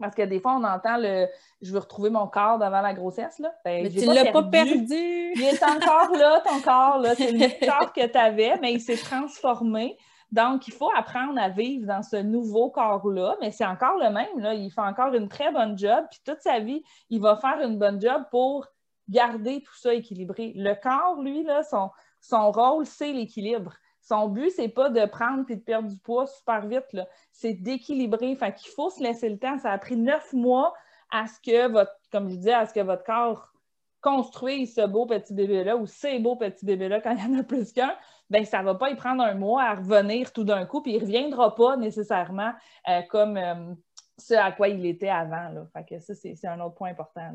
[0.00, 1.26] parce que des fois, on entend le
[1.60, 3.38] je veux retrouver mon corps devant la grossesse.
[3.38, 3.52] Là.
[3.64, 5.32] Ben, mais tu ne l'as pas perdu.
[5.34, 7.04] Il est encore là, ton corps.
[7.16, 9.96] C'est le corps que tu avais, mais il s'est transformé.
[10.30, 14.38] Donc, il faut apprendre à vivre dans ce nouveau corps-là, mais c'est encore le même.
[14.38, 14.54] Là.
[14.54, 17.78] Il fait encore une très bonne job, puis toute sa vie, il va faire une
[17.78, 18.66] bonne job pour
[19.08, 20.52] garder tout ça équilibré.
[20.54, 23.72] Le corps, lui, là, son, son rôle, c'est l'équilibre.
[24.08, 26.96] Son but, c'est pas de prendre et de perdre du poids super vite,
[27.30, 28.34] c'est d'équilibrer.
[28.36, 29.58] Fait qu'il faut se laisser le temps.
[29.58, 30.72] Ça a pris neuf mois
[31.10, 33.52] à ce que votre, comme je disais, à ce que votre corps
[34.00, 37.42] construise ce beau petit bébé-là ou ces beaux petits bébés-là quand il y en a
[37.42, 37.94] plus qu'un,
[38.30, 40.92] ben ça ne va pas y prendre un mois à revenir tout d'un coup, puis
[40.92, 42.52] il ne reviendra pas nécessairement
[42.88, 43.74] euh, comme euh,
[44.16, 45.66] ce à quoi il était avant.
[45.72, 47.32] Fait que ça, c'est un autre point important.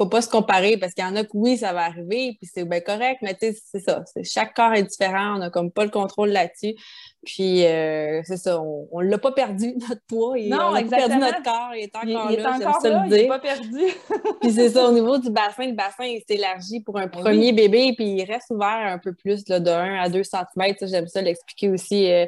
[0.00, 2.50] Faut pas se comparer parce qu'il y en a que oui, ça va arriver, puis
[2.50, 4.02] c'est bien correct, mais tu sais, c'est ça.
[4.24, 6.74] Chaque corps est différent, on n'a comme pas le contrôle là-dessus.
[7.22, 10.38] Puis euh, c'est ça, on ne l'a pas perdu, notre poids.
[10.38, 13.12] non, on a perdu notre corps, il est encore il, là, est encore là, il
[13.12, 13.84] n'est pas perdu.
[14.40, 17.52] puis c'est ça, au niveau du bassin, le bassin il s'élargit pour un ben premier
[17.52, 20.74] bébé, puis il reste ouvert un peu plus là, de 1 à 2 cm.
[20.80, 22.10] J'aime ça l'expliquer aussi.
[22.10, 22.24] Euh,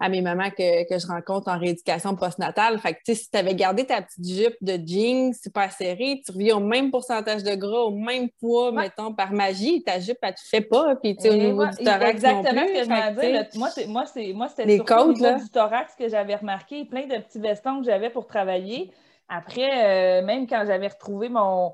[0.00, 2.78] à mes mamans que, je rencontre en rééducation postnatale.
[2.78, 6.56] Fait que, si tu avais gardé ta petite jupe de jeans super serrée, tu reviens
[6.56, 10.40] au même pourcentage de gras, au même poids, mettons, par magie, ta jupe, elle te
[10.40, 10.96] fait pas.
[10.96, 12.10] Puis, tu sais, au niveau du thorax.
[12.10, 13.46] Exactement non plus, ce que je m'en dire.
[13.54, 13.68] moi,
[14.34, 17.86] moi, c'était surtout au niveau du thorax que j'avais remarqué, plein de petits vestons que
[17.86, 18.90] j'avais pour travailler.
[19.28, 21.72] Après, euh, même quand j'avais retrouvé mon,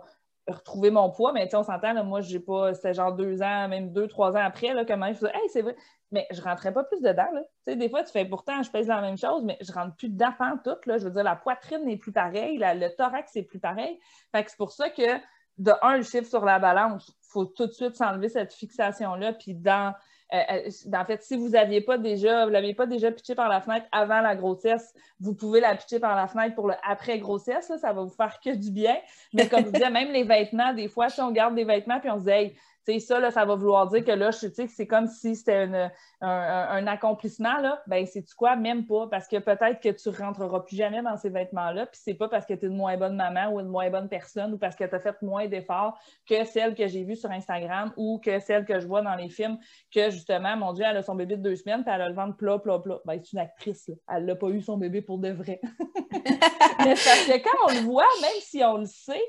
[0.52, 4.06] retrouver mon poids, mais on s'entend, moi, j'ai pas, c'était genre deux ans, même deux,
[4.08, 5.76] trois ans après, là, même, je faisais, hey, c'est vrai,
[6.10, 7.42] mais je rentrais pas plus dedans, là.
[7.66, 9.96] Tu sais, des fois, tu fais, pourtant, je pèse la même chose, mais je rentre
[9.96, 10.32] plus dedans
[10.64, 10.98] tout, là.
[10.98, 13.98] Je veux dire, la poitrine n'est plus pareille, le thorax n'est plus pareil.
[14.32, 15.18] Fait que c'est pour ça que,
[15.58, 19.34] de un, le chiffre sur la balance, il faut tout de suite s'enlever cette fixation-là,
[19.34, 19.94] puis dans
[20.32, 23.86] en fait, si vous n'aviez pas déjà, vous l'avez pas déjà pitché par la fenêtre
[23.90, 27.72] avant la grossesse, vous pouvez la pitcher par la fenêtre pour le après grossesse.
[27.80, 28.96] ça va vous faire que du bien.
[29.32, 32.10] Mais comme je disais, même les vêtements, des fois, si on garde des vêtements puis
[32.10, 32.52] on se dit,
[32.98, 35.90] ça, là, ça va vouloir dire que là, je sais que c'est comme si c'était
[36.20, 37.82] un, accomplissement, là.
[37.86, 38.56] Ben, c'est-tu quoi?
[38.56, 42.14] Même pas, parce que peut-être que tu rentreras plus jamais dans ces vêtements-là, puis c'est
[42.14, 44.58] pas parce que tu es une moins bonne maman ou une moins bonne personne ou
[44.58, 48.20] parce que tu as fait moins d'efforts que celle que j'ai vue sur Instagram ou
[48.24, 49.58] que celle que je vois dans les films,
[49.94, 52.14] que justement, mon Dieu, elle a son bébé de deux semaines, puis elle a le
[52.14, 53.00] ventre plat, plat, plat.
[53.04, 53.94] Ben, c'est une actrice, là.
[54.16, 55.60] Elle n'a pas eu son bébé pour de vrai.
[56.12, 59.22] Mais parce que quand on le voit, même si on le sait,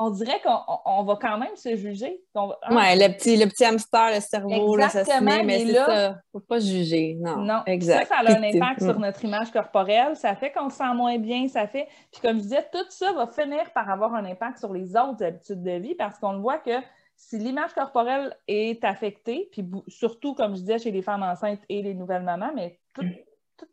[0.00, 2.22] on dirait qu'on va quand même se juger.
[2.36, 2.48] Hein?
[2.70, 6.06] Oui, le petit, le petit hamster, le cerveau, là, ça se met, mais, c'est ça.
[6.06, 7.16] Il ne faut pas juger.
[7.20, 7.62] Non, non.
[7.66, 8.06] Exact.
[8.06, 10.14] Ça, ça a un impact sur notre image corporelle.
[10.14, 11.48] Ça fait qu'on se sent moins bien.
[11.48, 11.88] Ça fait.
[12.12, 15.24] Puis comme je disais, tout ça va finir par avoir un impact sur les autres
[15.24, 16.78] habitudes de vie parce qu'on le voit que
[17.16, 21.82] si l'image corporelle est affectée, puis surtout, comme je disais, chez les femmes enceintes et
[21.82, 23.04] les nouvelles mamans, mais tout,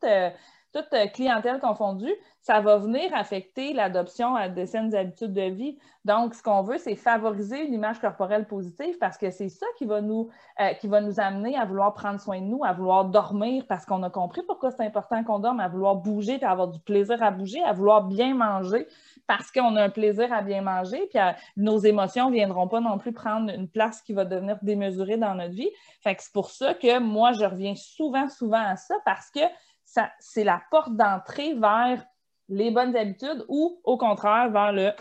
[0.03, 0.31] euh,
[0.75, 5.77] toute euh, clientèle confondue, ça va venir affecter l'adoption à de saines habitudes de vie.
[6.03, 9.85] Donc, ce qu'on veut, c'est favoriser une image corporelle positive parce que c'est ça qui
[9.85, 13.05] va, nous, euh, qui va nous amener à vouloir prendre soin de nous, à vouloir
[13.05, 16.67] dormir parce qu'on a compris pourquoi c'est important qu'on dorme, à vouloir bouger, puis avoir
[16.67, 18.85] du plaisir à bouger, à vouloir bien manger
[19.27, 21.19] parce qu'on a un plaisir à bien manger, puis
[21.57, 25.33] nos émotions ne viendront pas non plus prendre une place qui va devenir démesurée dans
[25.33, 25.69] notre vie.
[26.01, 29.39] Fait que c'est pour ça que moi, je reviens souvent, souvent à ça parce que
[30.19, 32.03] c'est la porte d'entrée vers
[32.49, 34.91] les bonnes habitudes ou au contraire vers le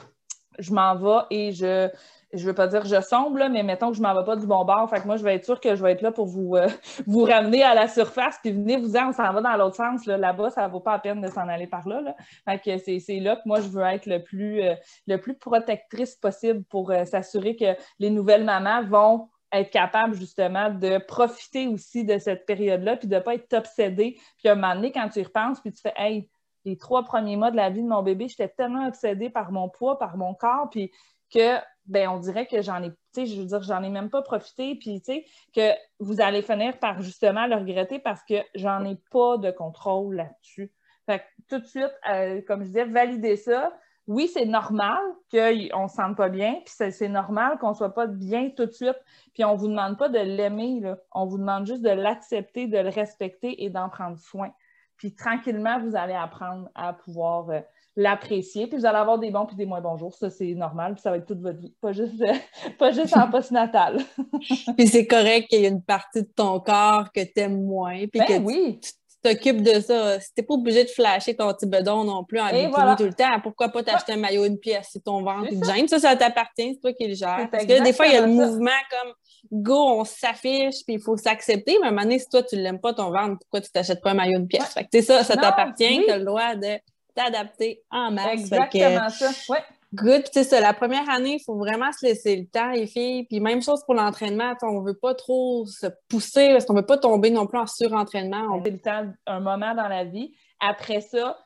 [0.59, 1.91] je m'en vais et je
[2.35, 4.65] je veux pas dire je sombre, mais mettons que je m'en vais pas du bon
[4.65, 4.89] bord.
[4.91, 6.69] Fait que moi, je vais être sûre que je vais être là pour vous, euh,
[7.07, 10.05] vous ramener à la surface, puis venez vous dire, on s'en va dans l'autre sens.
[10.07, 12.01] Là-bas, ça vaut pas la peine de s'en aller par là.
[12.01, 12.17] là.
[12.45, 14.75] Fait que c'est là que moi, je veux être le plus, euh,
[15.07, 19.29] le plus protectrice possible pour euh, s'assurer que les nouvelles mamans vont
[19.61, 24.19] être capable justement de profiter aussi de cette période-là, puis de ne pas être obsédé.
[24.39, 26.29] Puis à un moment donné, quand tu y repenses, puis tu fais Hey,
[26.65, 29.69] les trois premiers mois de la vie de mon bébé, j'étais tellement obsédée par mon
[29.69, 30.91] poids, par mon corps, puis
[31.33, 34.09] que ben on dirait que j'en ai, tu sais, je veux dire, j'en ai même
[34.09, 38.37] pas profité, puis tu sais, que vous allez finir par justement le regretter parce que
[38.55, 40.73] j'en ai pas de contrôle là-dessus.
[41.07, 45.85] Fait que tout de suite, euh, comme je disais, valider ça, oui, c'est normal qu'on
[45.85, 48.73] ne se sente pas bien, puis c'est normal qu'on ne soit pas bien tout de
[48.73, 49.01] suite,
[49.33, 52.79] puis on ne vous demande pas de l'aimer, on vous demande juste de l'accepter, de
[52.79, 54.51] le respecter et d'en prendre soin.
[54.97, 57.61] Puis tranquillement, vous allez apprendre à pouvoir euh,
[57.97, 60.15] l'apprécier, puis vous allez avoir des bons puis des moins bons jours.
[60.15, 62.23] Ça, c'est normal, puis ça va être toute votre vie, pas juste,
[62.79, 64.01] pas juste en post-natal.
[64.77, 68.07] puis c'est correct qu'il y ait une partie de ton corps que tu aimes moins,
[68.07, 68.81] puis ben que oui
[69.25, 70.21] t'occupes de ça.
[70.21, 73.15] Si t'es pas obligé de flasher ton petit bedon non plus en bikini tout le
[73.15, 74.89] temps, pourquoi pas t'acheter un maillot une pièce?
[74.93, 75.89] Si ton ventre te gêne?
[75.89, 77.49] Ça, ça t'appartient, c'est toi qui le gères.
[77.51, 79.13] Parce que des fois, il y a le mouvement comme
[79.51, 82.57] go, on s'affiche, puis il faut s'accepter, mais à un moment donné, si toi, tu
[82.57, 84.73] l'aimes pas ton ventre, pourquoi tu t'achètes pas un maillot une pièce?
[84.73, 86.79] Fait que ça, ça t'appartient, tu as le droit de
[87.15, 88.33] t'adapter en masse.
[88.33, 89.63] Exactement ça, ouais.
[89.95, 90.31] Good.
[90.33, 93.27] Puis c'est la première année, il faut vraiment se laisser le temps, les filles.
[93.27, 96.81] Puis même chose pour l'entraînement, on ne veut pas trop se pousser parce qu'on ne
[96.81, 98.43] veut pas tomber non plus en surentraînement.
[98.53, 98.63] On...
[98.65, 100.35] C'est le temps, un moment dans la vie.
[100.61, 101.39] Après ça,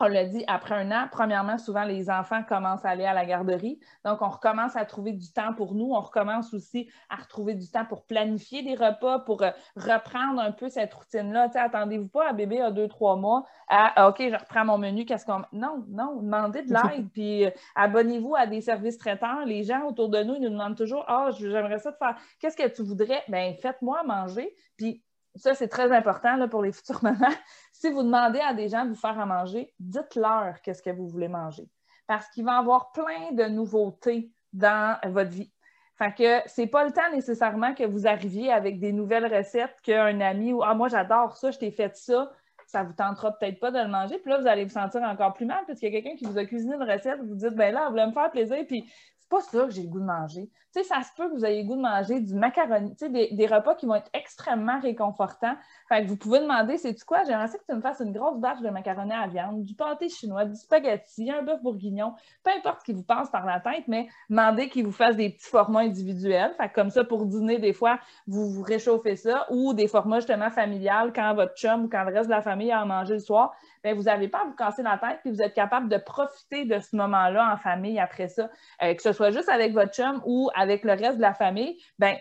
[0.00, 3.26] on l'a dit, après un an, premièrement, souvent, les enfants commencent à aller à la
[3.26, 3.78] garderie.
[4.04, 5.92] Donc, on recommence à trouver du temps pour nous.
[5.92, 10.52] On recommence aussi à retrouver du temps pour planifier des repas, pour euh, reprendre un
[10.52, 11.50] peu cette routine-là.
[11.54, 15.04] Attendez-vous pas à bébé à deux, trois mois à ah, OK, je reprends mon menu,
[15.04, 15.42] qu'est-ce qu'on.
[15.52, 17.08] Non, non, demandez de l'aide.
[17.12, 19.44] puis euh, abonnez-vous à des services traitants.
[19.44, 22.16] Les gens autour de nous, ils nous demandent toujours Ah, j'aimerais ça te faire.
[22.40, 23.22] Qu'est-ce que tu voudrais?
[23.28, 24.54] Bien, faites-moi manger.
[24.76, 25.04] Puis
[25.36, 27.34] ça, c'est très important là, pour les futures mamans.
[27.72, 31.08] Si vous demandez à des gens de vous faire à manger, dites-leur qu'est-ce que vous
[31.08, 31.68] voulez manger.
[32.06, 35.52] Parce qu'il va y avoir plein de nouveautés dans votre vie.
[35.96, 40.20] Fait que c'est pas le temps nécessairement que vous arriviez avec des nouvelles recettes qu'un
[40.20, 42.32] ami ou Ah, moi j'adore ça, je t'ai fait ça,
[42.66, 44.18] ça vous tentera peut-être pas de le manger.
[44.18, 46.24] Puis là, vous allez vous sentir encore plus mal parce qu'il y a quelqu'un qui
[46.24, 48.90] vous a cuisiné une recette, vous dites ben là, vous voulez me faire plaisir, puis
[49.30, 50.50] pas ça que j'ai le goût de manger.
[50.74, 53.06] Tu sais, ça se peut que vous ayez le goût de manger du macaroni, tu
[53.06, 55.56] sais, des, repas qui vont être extrêmement réconfortants.
[55.88, 57.24] Fait que vous pouvez demander, c'est tu quoi?
[57.24, 60.08] J'aimerais ça que tu me fasses une grosse batch de macaroni à viande, du pâté
[60.08, 62.14] chinois, du spaghetti, un bœuf bourguignon,
[62.44, 65.30] peu importe ce qui vous passe par la tête, mais demandez qu'il vous fasse des
[65.30, 66.54] petits formats individuels.
[66.56, 70.18] Fait que comme ça, pour dîner, des fois, vous vous réchauffez ça, ou des formats
[70.18, 73.20] justement familiales quand votre chum ou quand le reste de la famille a mangé le
[73.20, 73.54] soir.
[73.82, 76.64] Bien, vous n'avez pas à vous casser la tête, puis vous êtes capable de profiter
[76.64, 78.50] de ce moment-là en famille après ça,
[78.82, 81.78] euh, que ce soit juste avec votre chum ou avec le reste de la famille,
[81.98, 82.16] ben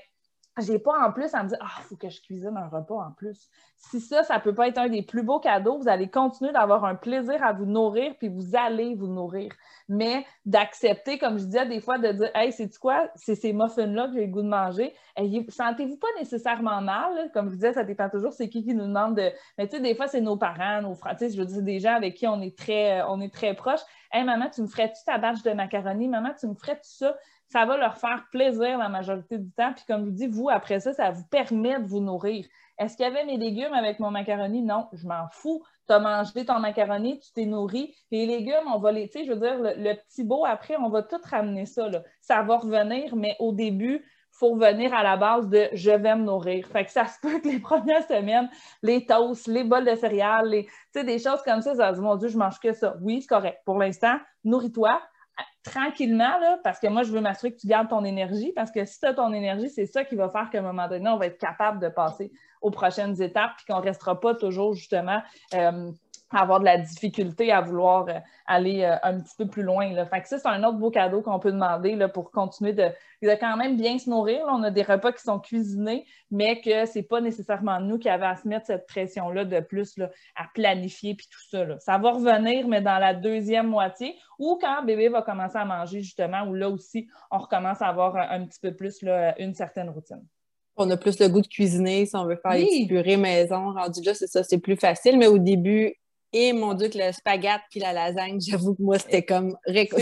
[0.62, 2.96] j'ai pas en plus à me dire Ah, il faut que je cuisine un repas
[2.96, 3.50] en plus.
[3.78, 6.84] Si ça, ça peut pas être un des plus beaux cadeaux, vous allez continuer d'avoir
[6.84, 9.54] un plaisir à vous nourrir, puis vous allez vous nourrir.
[9.88, 14.08] Mais d'accepter, comme je disais, des fois, de dire Hey, c'est quoi, c'est ces muffins-là
[14.08, 14.94] que j'ai le goût de manger.
[15.50, 17.32] Sentez-vous pas nécessairement mal.
[17.34, 19.32] Comme je disais, ça dépend toujours, c'est qui qui nous demande de.
[19.58, 21.96] Mais tu sais, des fois, c'est nos parents, nos frères, je veux dire, des gens
[21.96, 23.82] avec qui on est très, on est très proches.
[24.12, 26.08] Hey, maman, tu me ferais-tu ta batch de macaroni?
[26.08, 27.16] Maman, tu me ferais-tu ça?
[27.50, 29.74] ça va leur faire plaisir la majorité du temps.
[29.74, 32.46] Puis comme je vous dis, vous, après ça, ça vous permet de vous nourrir.
[32.78, 34.62] Est-ce qu'il y avait mes légumes avec mon macaroni?
[34.62, 35.64] Non, je m'en fous.
[35.88, 37.96] Tu as mangé ton macaroni, tu t'es nourri.
[38.12, 40.90] Les légumes, on va les, tu sais, je veux dire, le, petit beau, après, on
[40.90, 41.90] va tout ramener ça.
[41.90, 42.04] Là.
[42.22, 44.06] Ça va revenir, mais au début,
[44.40, 46.68] faut revenir à la base de je vais me nourrir.
[46.68, 48.50] Fait que ça se peut que les premières semaines,
[48.82, 50.68] les toasts, les bols de céréales, les,
[51.04, 52.96] des choses comme ça, ça va dire, mon Dieu, je mange que ça.
[53.02, 53.60] Oui, c'est correct.
[53.66, 55.00] Pour l'instant, nourris-toi
[55.64, 58.86] tranquillement, là, parce que moi, je veux m'assurer que tu gardes ton énergie, parce que
[58.86, 61.18] si tu as ton énergie, c'est ça qui va faire qu'à un moment donné, on
[61.18, 65.22] va être capable de passer aux prochaines étapes, puis qu'on ne restera pas toujours justement
[65.54, 65.92] euh,
[66.38, 69.92] avoir de la difficulté à vouloir euh, aller euh, un petit peu plus loin.
[69.94, 70.06] Là.
[70.06, 72.92] Fait que ça, c'est un autre beau cadeau qu'on peut demander là, pour continuer de,
[73.22, 74.46] quand même bien se nourrir.
[74.48, 78.10] on a des repas qui sont cuisinés, mais que ce n'est pas nécessairement nous qui
[78.10, 81.66] avons à se mettre cette pression-là de plus là, à planifier puis tout ça.
[81.66, 81.80] Là.
[81.80, 86.02] Ça va revenir, mais dans la deuxième moitié ou quand bébé va commencer à manger,
[86.02, 89.90] justement, où là aussi, on recommence à avoir un, petit peu plus là, une certaine
[89.90, 90.24] routine
[90.80, 93.74] on a plus le goût de cuisiner si on veut faire des purées maison.
[93.74, 95.18] Rendu là, c'est ça, c'est plus facile.
[95.18, 95.94] Mais au début,
[96.32, 99.58] et mon Dieu, que le spaghette puis la lasagne, j'avoue que moi, c'était comme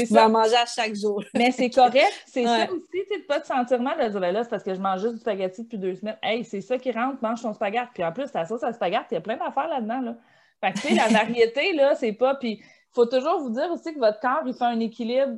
[0.10, 1.24] vas manger à chaque jour.
[1.34, 2.12] Mais c'est correct.
[2.26, 4.74] C'est ça aussi, tu pas de sentir mal de dire ben là, c'est parce que
[4.74, 6.18] je mange juste du spaghetti depuis deux semaines.
[6.22, 7.88] Hey, c'est ça qui rentre, mange ton spaghetti.
[7.94, 10.02] Puis en plus, ta sauce à spaghetti, il y a plein d'affaires là-dedans.
[10.02, 10.16] Là.
[10.62, 12.36] Fait que, tu sais, la variété, là, c'est pas.
[12.36, 15.38] Puis il faut toujours vous dire aussi que votre corps, il fait un équilibre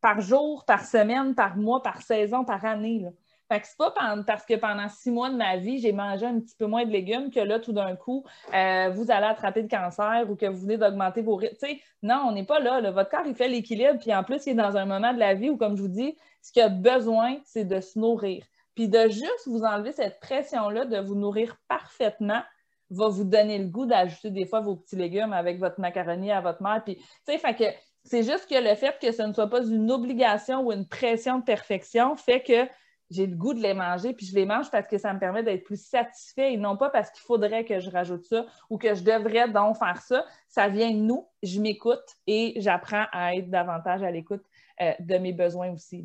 [0.00, 3.00] par jour, par semaine, par mois, par saison, par année.
[3.00, 3.10] Là.
[3.50, 3.92] Fait que c'est pas
[4.24, 6.90] parce que pendant six mois de ma vie, j'ai mangé un petit peu moins de
[6.92, 10.60] légumes que là, tout d'un coup, euh, vous allez attraper le cancer ou que vous
[10.60, 11.66] venez d'augmenter vos rythmes.
[12.00, 13.98] non, on n'est pas là, Votre corps, il fait l'équilibre.
[13.98, 15.88] Puis en plus, il est dans un moment de la vie où, comme je vous
[15.88, 18.44] dis, ce qu'il a besoin, c'est de se nourrir.
[18.76, 22.42] Puis de juste vous enlever cette pression-là de vous nourrir parfaitement
[22.90, 26.40] va vous donner le goût d'ajouter des fois vos petits légumes avec votre macaroni à
[26.40, 26.82] votre mère.
[26.84, 27.64] Puis, tu sais, fait que
[28.04, 31.40] c'est juste que le fait que ce ne soit pas une obligation ou une pression
[31.40, 32.68] de perfection fait que
[33.10, 35.42] j'ai le goût de les manger, puis je les mange parce que ça me permet
[35.42, 38.94] d'être plus satisfait et non pas parce qu'il faudrait que je rajoute ça ou que
[38.94, 40.24] je devrais donc faire ça.
[40.48, 44.42] Ça vient de nous, je m'écoute et j'apprends à être davantage à l'écoute
[44.80, 46.04] euh, de mes besoins aussi.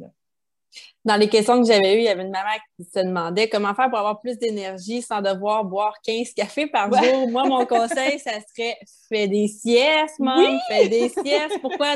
[1.05, 3.73] Dans les questions que j'avais eues, il y avait une maman qui se demandait comment
[3.73, 7.29] faire pour avoir plus d'énergie sans devoir boire 15 cafés par jour.
[7.29, 8.77] Moi, mon conseil, ça serait
[9.07, 11.61] fais des siestes, maman, fais des siestes.
[11.61, 11.95] Pourquoi?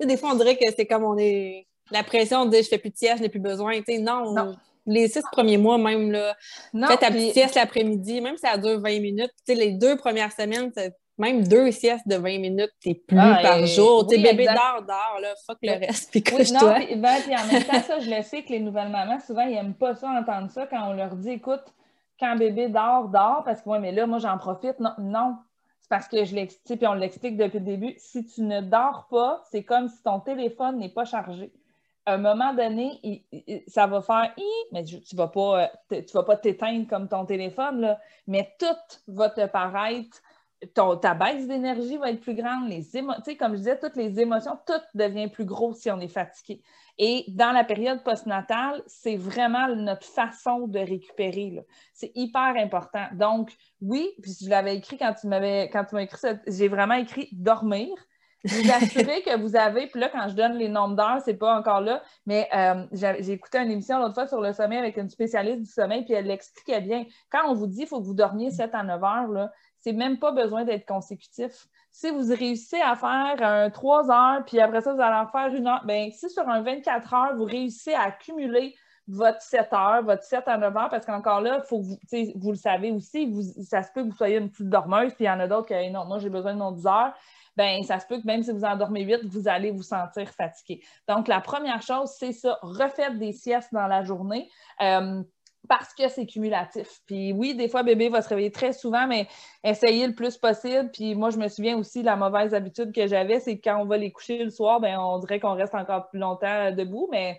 [0.00, 2.90] Des fois, on dirait que c'est comme on est la pression de je fais plus
[2.90, 3.80] de sieste, je n'ai plus besoin.
[4.00, 4.56] non,
[4.88, 6.34] les six premiers mois, même, là,
[6.88, 9.32] fais ta petite sieste l'après-midi, même si ça dure 20 minutes.
[9.46, 10.72] les deux premières semaines,
[11.18, 14.06] même deux siestes de 20 minutes, t'es plus ah, par jour.
[14.08, 16.76] Oui, bébé dort, dort, là, fuck le reste, puis couche-toi.
[16.78, 19.42] Oui, ben, puis en même temps, ça, je le sais que les nouvelles mamans, souvent,
[19.42, 21.64] ils n'aiment pas ça, entendre ça, quand on leur dit, écoute,
[22.18, 24.80] quand bébé dort, dort, parce que, ouais, mais là, moi, j'en profite.
[24.80, 25.36] Non, non.
[25.80, 27.94] c'est parce que je l'explique, puis on l'explique depuis le début.
[27.98, 31.52] Si tu ne dors pas, c'est comme si ton téléphone n'est pas chargé
[32.08, 33.24] à un moment donné,
[33.66, 34.34] ça va faire
[34.72, 37.96] mais tu ne vas pas euh, vas pas t'éteindre comme ton téléphone,
[38.26, 40.22] mais tout va te paraître,
[40.74, 44.58] ta baisse d'énergie va être plus grande, les émotions, comme je disais, toutes les émotions,
[44.66, 46.62] tout devient plus gros si on est fatigué.
[46.96, 51.64] Et dans la période postnatale, c'est vraiment notre façon de récupérer.
[51.92, 53.06] C'est hyper important.
[53.12, 56.68] Donc, oui, puis je l'avais écrit quand tu m'avais quand tu m'as écrit ça, j'ai
[56.68, 57.90] vraiment écrit dormir
[58.44, 61.58] vous assurez que vous avez, puis là, quand je donne les nombres d'heures, c'est pas
[61.58, 65.08] encore là, mais euh, j'ai écouté une émission l'autre fois sur le sommeil avec une
[65.08, 67.04] spécialiste du sommeil, puis elle l'expliquait bien.
[67.30, 69.92] Quand on vous dit qu'il faut que vous dormiez 7 à 9 heures, là, c'est
[69.92, 71.66] même pas besoin d'être consécutif.
[71.90, 75.54] Si vous réussissez à faire un 3 heures, puis après ça, vous allez en faire
[75.54, 78.74] une heure, bien, si sur un 24 heures, vous réussissez à accumuler
[79.08, 81.98] votre 7 heures, votre 7 à 9 heures, parce qu'encore là, faut vous,
[82.36, 83.34] vous le savez aussi,
[83.64, 85.66] ça se peut que vous soyez une petite dormeuse, puis il y en a d'autres
[85.66, 87.14] qui non, moi j'ai besoin de mon 10 heures
[87.58, 90.80] ben ça se peut que même si vous endormez vite, vous allez vous sentir fatigué.
[91.08, 94.48] Donc, la première chose, c'est ça, refaites des siestes dans la journée.
[94.80, 95.22] Euh,
[95.68, 97.00] parce que c'est cumulatif.
[97.04, 99.26] Puis oui, des fois, bébé va se réveiller très souvent, mais
[99.64, 100.88] essayez le plus possible.
[100.92, 103.84] Puis moi, je me souviens aussi, la mauvaise habitude que j'avais, c'est que quand on
[103.84, 107.38] va les coucher le soir, ben on dirait qu'on reste encore plus longtemps debout, mais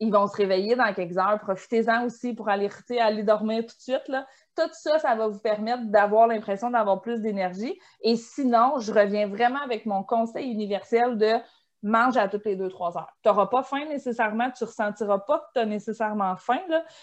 [0.00, 1.38] ils vont se réveiller dans quelques heures.
[1.40, 4.08] Profitez-en aussi pour aller, aller dormir tout de suite.
[4.08, 4.26] Là
[4.64, 7.78] tout ça, ça va vous permettre d'avoir l'impression d'avoir plus d'énergie.
[8.02, 11.34] Et sinon, je reviens vraiment avec mon conseil universel de
[11.82, 13.12] mange à toutes les deux, trois heures.
[13.22, 16.60] Tu n'auras pas faim nécessairement, tu ne ressentiras pas que tu as nécessairement faim.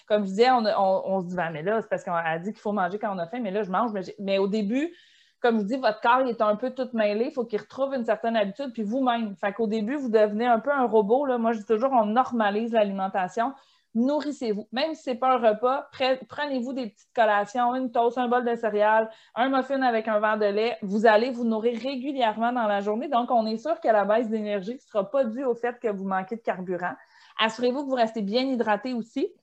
[0.07, 2.61] Comme je disais, on, se dit, ben, mais là, c'est parce qu'on a dit qu'il
[2.61, 3.91] faut manger quand on a faim, mais là, je mange.
[4.19, 4.93] Mais, au début,
[5.39, 8.05] comme je dis, votre corps est un peu tout mêlé, il faut qu'il retrouve une
[8.05, 9.35] certaine habitude, puis vous-même.
[9.35, 11.25] Fait qu'au début, vous devenez un peu un robot.
[11.25, 11.37] Là.
[11.37, 13.53] Moi, je dis toujours, on normalise l'alimentation
[13.95, 14.67] nourrissez-vous.
[14.71, 15.89] Même si ce n'est pas un repas,
[16.27, 20.37] prenez-vous des petites collations, une toast, un bol de céréales, un muffin avec un verre
[20.37, 20.77] de lait.
[20.81, 23.07] Vous allez vous nourrir régulièrement dans la journée.
[23.07, 25.87] Donc, on est sûr que la baisse d'énergie ne sera pas due au fait que
[25.87, 26.93] vous manquez de carburant.
[27.39, 29.33] Assurez-vous que vous restez bien hydraté aussi.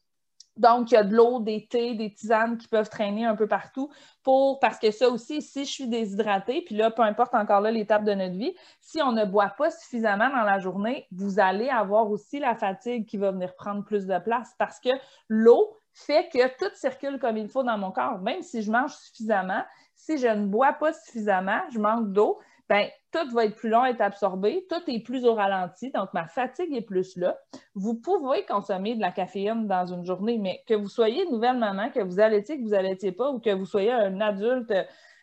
[0.56, 3.46] Donc, il y a de l'eau, des thés, des tisanes qui peuvent traîner un peu
[3.46, 3.90] partout
[4.22, 7.70] pour, parce que ça aussi, si je suis déshydratée, puis là, peu importe encore là
[7.70, 11.70] l'étape de notre vie, si on ne boit pas suffisamment dans la journée, vous allez
[11.70, 14.90] avoir aussi la fatigue qui va venir prendre plus de place parce que
[15.28, 18.18] l'eau fait que tout circule comme il faut dans mon corps.
[18.20, 19.62] Même si je mange suffisamment,
[19.94, 22.38] si je ne bois pas suffisamment, je manque d'eau,
[22.68, 26.14] ben, tout va être plus long à être absorbé, tout est plus au ralenti, donc
[26.14, 27.36] ma fatigue est plus là.
[27.74, 31.90] Vous pouvez consommer de la caféine dans une journée, mais que vous soyez nouvelle maman,
[31.90, 34.72] que vous allaitiez, que vous allaitiez pas, ou que vous soyez un adulte,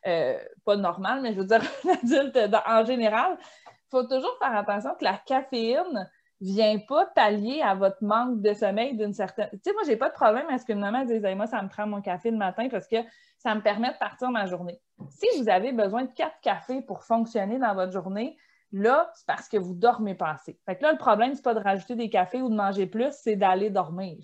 [0.05, 2.37] euh, pas normal, mais je veux dire un adulte
[2.67, 6.09] en général, il faut toujours faire attention que la caféine
[6.41, 9.49] vient pas pallier à votre manque de sommeil d'une certaine.
[9.51, 11.69] Tu sais, moi, j'ai pas de problème à ce qu'une maman dise Moi, ça me
[11.69, 12.97] prend mon café le matin parce que
[13.37, 14.79] ça me permet de partir ma journée.
[15.09, 18.37] Si vous avez besoin de quatre cafés pour fonctionner dans votre journée,
[18.71, 20.59] là, c'est parce que vous dormez pas assez.
[20.65, 23.11] Fait que là, le problème, c'est pas de rajouter des cafés ou de manger plus,
[23.11, 24.17] c'est d'aller dormir.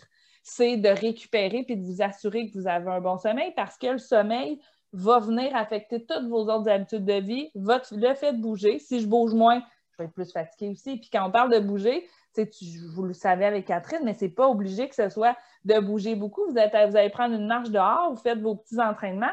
[0.44, 3.88] C'est de récupérer puis de vous assurer que vous avez un bon sommeil parce que
[3.88, 4.60] le sommeil
[4.94, 8.80] va venir affecter toutes vos autres habitudes de vie, votre, le fait de bouger.
[8.80, 9.62] Si je bouge moins,
[9.92, 10.98] je vais être plus fatiguée aussi.
[10.98, 12.08] Puis quand on parle de bouger,
[12.94, 16.16] vous le savez avec Catherine, mais ce n'est pas obligé que ce soit de bouger
[16.16, 16.42] beaucoup.
[16.50, 19.32] Vous, allez prendre une marche dehors, vous faites vos petits entraînements.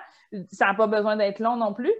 [0.50, 1.92] Ça n'a pas besoin d'être long non plus.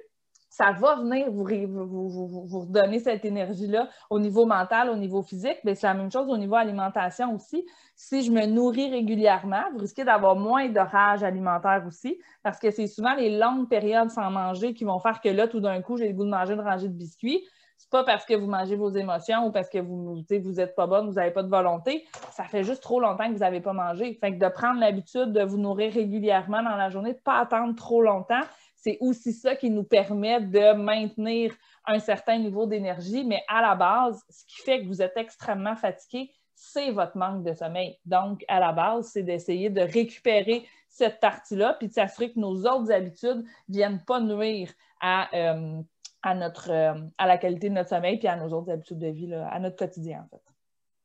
[0.49, 5.57] Ça va venir vous, redonner cette énergie-là au niveau mental, au niveau physique.
[5.65, 7.65] Mais c'est la même chose au niveau alimentation aussi.
[7.97, 12.71] Si je me nourris régulièrement, vous risquez d'avoir moins de rage alimentaire aussi, parce que
[12.71, 15.97] c'est souvent les longues périodes sans manger qui vont faire que là, tout d'un coup,
[15.97, 17.43] j'ai le goût de manger une rangée de biscuits
[17.79, 20.87] c'est pas parce que vous mangez vos émotions ou parce que vous vous n'êtes pas
[20.87, 22.07] bonne, vous n'avez pas de volonté.
[22.31, 24.15] Ça fait juste trop longtemps que vous n'avez pas mangé.
[24.21, 27.39] Fait que de prendre l'habitude de vous nourrir régulièrement dans la journée, de ne pas
[27.39, 28.43] attendre trop longtemps,
[28.77, 31.55] c'est aussi ça qui nous permet de maintenir
[31.87, 33.25] un certain niveau d'énergie.
[33.25, 37.45] Mais à la base, ce qui fait que vous êtes extrêmement fatigué, c'est votre manque
[37.45, 37.99] de sommeil.
[38.05, 42.67] Donc, à la base, c'est d'essayer de récupérer cette partie-là, puis de s'assurer que nos
[42.67, 44.71] autres habitudes ne viennent pas nuire
[45.01, 45.81] à, euh,
[46.23, 49.09] à, notre, euh, à la qualité de notre sommeil, puis à nos autres habitudes de
[49.09, 50.43] vie, à notre quotidien, en fait.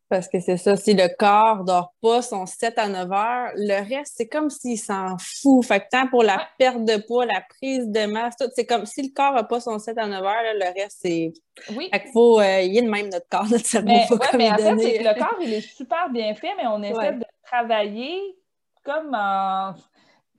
[0.10, 3.90] Parce que c'est ça, si le corps dort pas son 7 à 9 heures, le
[3.90, 5.66] reste, c'est comme s'il s'en fout.
[5.66, 8.86] Fait que tant pour la perte de poids, la prise de masse, tout, c'est comme
[8.86, 11.34] si le corps n'a pas son 7 à 9 heures, le reste, c'est.
[11.76, 11.90] Oui.
[11.92, 12.40] Fait qu'il faut.
[12.40, 13.90] Euh, il y a de même notre corps, notre cerveau.
[13.90, 16.82] Mais, ouais, mais fait, c'est que le corps, il est super bien fait, mais on
[16.84, 17.12] essaie Ouais.
[17.12, 18.38] de travailler
[18.86, 19.74] comme en.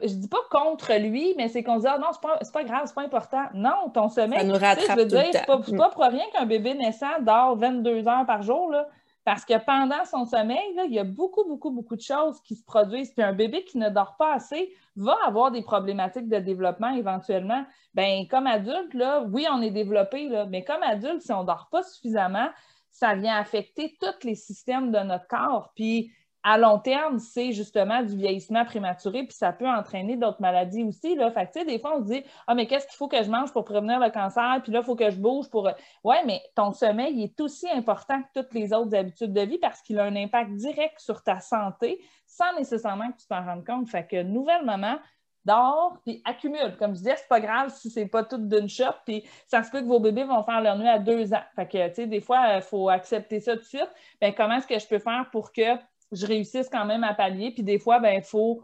[0.01, 2.65] Je dis pas contre lui, mais c'est qu'on se dit, ah non, c'est pas, pas
[2.65, 3.45] grave, c'est pas important.
[3.55, 4.41] Non, ton sommeil.
[4.41, 5.59] Ça nous rattrape je veux dire, c'est pas,
[5.91, 8.89] pour rien qu'un bébé naissant dort 22 heures par jour, là,
[9.25, 12.55] parce que pendant son sommeil, là, il y a beaucoup, beaucoup, beaucoup de choses qui
[12.55, 13.13] se produisent.
[13.13, 17.63] Puis un bébé qui ne dort pas assez va avoir des problématiques de développement éventuellement.
[17.93, 21.47] Ben, comme adulte, là, oui, on est développé, là, mais comme adulte, si on ne
[21.47, 22.49] dort pas suffisamment,
[22.91, 25.73] ça vient affecter tous les systèmes de notre corps.
[25.75, 26.11] Puis
[26.43, 31.15] à long terme, c'est justement du vieillissement prématuré, puis ça peut entraîner d'autres maladies aussi.
[31.17, 31.31] Là.
[31.31, 33.53] Fait que, des fois, on se dit Ah, mais qu'est-ce qu'il faut que je mange
[33.53, 34.61] pour prévenir le cancer?
[34.63, 35.69] Puis là, il faut que je bouge pour.
[36.05, 39.59] Oui, mais ton sommeil il est aussi important que toutes les autres habitudes de vie
[39.59, 43.67] parce qu'il a un impact direct sur ta santé sans nécessairement que tu t'en rendes
[43.67, 43.89] compte.
[43.89, 44.99] Fait que nouvelle maman,
[45.45, 46.77] dors, puis accumule.
[46.79, 49.71] Comme je disais, c'est pas grave si c'est pas tout d'une shot, puis ça se
[49.71, 51.43] peut que vos bébés vont faire leur nuit à deux ans.
[51.57, 53.91] Fait que, tu sais, des fois, il faut accepter ça tout de suite.
[54.21, 55.77] Bien, comment est-ce que je peux faire pour que
[56.13, 57.51] je réussisse quand même à pallier?
[57.51, 58.63] Puis des fois, ben il faut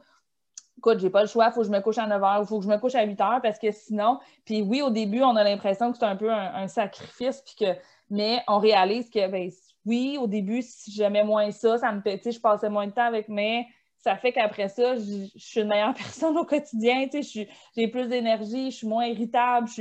[0.79, 2.47] écoute, j'ai pas le choix, il faut que je me couche à 9 h, il
[2.47, 5.23] faut que je me couche à 8 h parce que sinon, puis oui, au début,
[5.23, 7.79] on a l'impression que c'est un peu un, sacrifice, puis que,
[8.11, 9.51] mais on réalise que, ben,
[9.87, 13.07] oui, au début, si j'aimais moins ça, ça me sais, je passais moins de temps
[13.07, 13.67] avec, mais
[14.05, 18.07] ça fait qu'après ça, je, suis une meilleure personne au quotidien, tu sais, j'ai plus
[18.07, 19.73] d'énergie, je suis moins irritable, je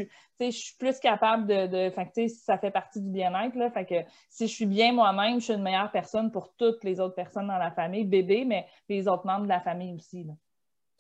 [0.50, 1.92] suis, plus capable de,
[2.30, 3.96] ça fait partie du bien-être, là, fait que
[4.30, 7.48] si je suis bien moi-même, je suis une meilleure personne pour toutes les autres personnes
[7.48, 10.34] dans la famille, bébé, mais les autres membres de la famille aussi, là.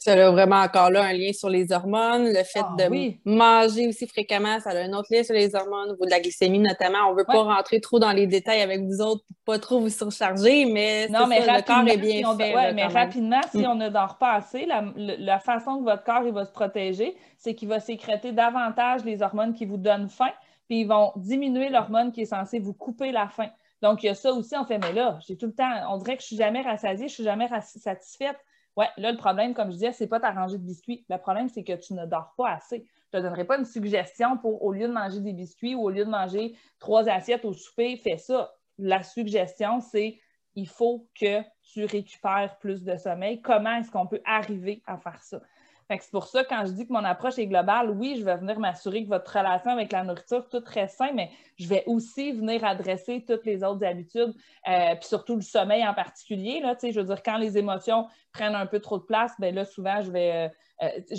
[0.04, 3.22] Ça a vraiment encore là un lien sur les hormones, le fait Ah, de oui.
[3.24, 6.20] manger aussi fréquemment, ça a un autre lien sur les hormones, au niveau de la
[6.20, 7.08] glycémie notamment.
[7.08, 9.80] On ne veut pas rentrer trop dans les détails avec vous autres pour pas trop
[9.80, 12.54] vous surcharger, mais, Non, mais ça, le corps est bien si on- fait.
[12.54, 12.92] mais même.
[12.92, 13.66] rapidement, si Mm.
[13.68, 17.56] on ne dort pas assez, la, façon que votre corps il va se protéger, c'est
[17.56, 20.32] qu'il va sécréter davantage les hormones qui vous donnent faim,
[20.68, 23.48] puis ils vont diminuer l'hormone qui est censée vous couper la faim.
[23.82, 25.98] Donc, il y a ça aussi, on fait, mais là, j'ai tout le temps, on
[25.98, 27.48] dirait que je suis jamais rassasiée, je suis jamais
[27.78, 28.38] satisfaite.
[28.76, 31.06] Ouais, là, le problème, comme je disais, c'est pas ta rangée de biscuits.
[31.10, 32.88] Le problème, c'est que tu ne dors pas assez.
[33.12, 35.90] Je te donnerai pas une suggestion pour, au lieu de manger des biscuits ou au
[35.90, 38.52] lieu de manger trois assiettes au souper, fais ça.
[38.80, 40.20] La suggestion, c'est
[40.56, 43.42] il faut que tu récupères plus de sommeil.
[43.42, 45.42] Comment est-ce qu'on peut arriver à faire ça?
[45.90, 48.60] C'est pour ça, quand je dis que mon approche est globale, oui, je vais venir
[48.60, 52.64] m'assurer que votre relation avec la nourriture, tout reste sain, mais je vais aussi venir
[52.64, 54.34] adresser toutes les autres habitudes,
[54.68, 56.62] euh, puis surtout le sommeil en particulier.
[56.62, 59.66] Là, je veux dire, quand les émotions prennent un peu trop de place, bien là,
[59.66, 60.50] souvent, je vais,
[60.82, 61.16] euh, euh,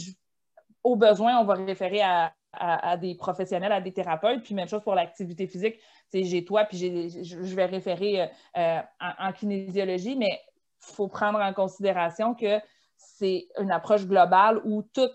[0.83, 4.43] au besoin, on va référer à, à- des professionnels, à des thérapeutes.
[4.43, 5.79] Puis même chose pour l'activité physique.
[6.13, 10.41] J'ai toi, puis je vais référer en, en kinésiologie, mais
[10.89, 12.61] il faut prendre en considération que
[12.97, 15.11] c'est une approche globale où tout,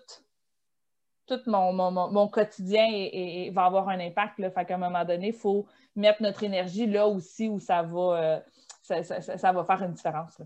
[1.27, 2.87] tout mon, mon- quotidien
[3.51, 4.39] va avoir un impact.
[4.39, 4.51] Là.
[4.51, 7.99] Fait qu'à un moment donné, il faut mettre notre énergie là aussi où ça va,
[7.99, 8.39] euh,
[8.81, 10.41] ça, ça- faire une différence.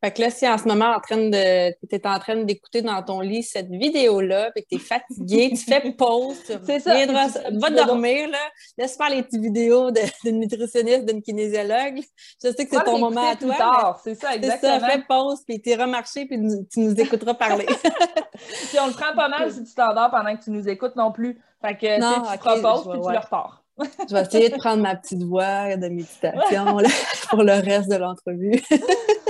[0.00, 2.82] Fait que là, si en ce moment, en train de, tu es en train d'écouter
[2.82, 6.94] dans ton lit cette vidéo-là, puis que tu es fatigué, tu fais pause, tu ça,
[6.94, 8.38] va dormir, là,
[8.76, 12.00] laisse faire les petites vidéos d'une nutritionniste, d'une kinésiologue.
[12.42, 13.56] Je sais que c'est ton moment à toi.
[13.56, 14.80] tard, C'est ça, mais C'est exactement.
[14.80, 17.66] ça, fais pause, puis tu iras marcher, puis nous- tu nous écouteras parler.
[18.68, 21.10] Puis on le prend pas mal si tu t'endors pendant que tu nous écoutes non
[21.10, 21.40] plus.
[21.60, 23.64] Fait que Non, tu ok, proposes je puis tu le repars.
[24.08, 26.88] Je vais essayer de prendre ma petite voix de méditation là,
[27.30, 28.62] pour le reste de l'entrevue.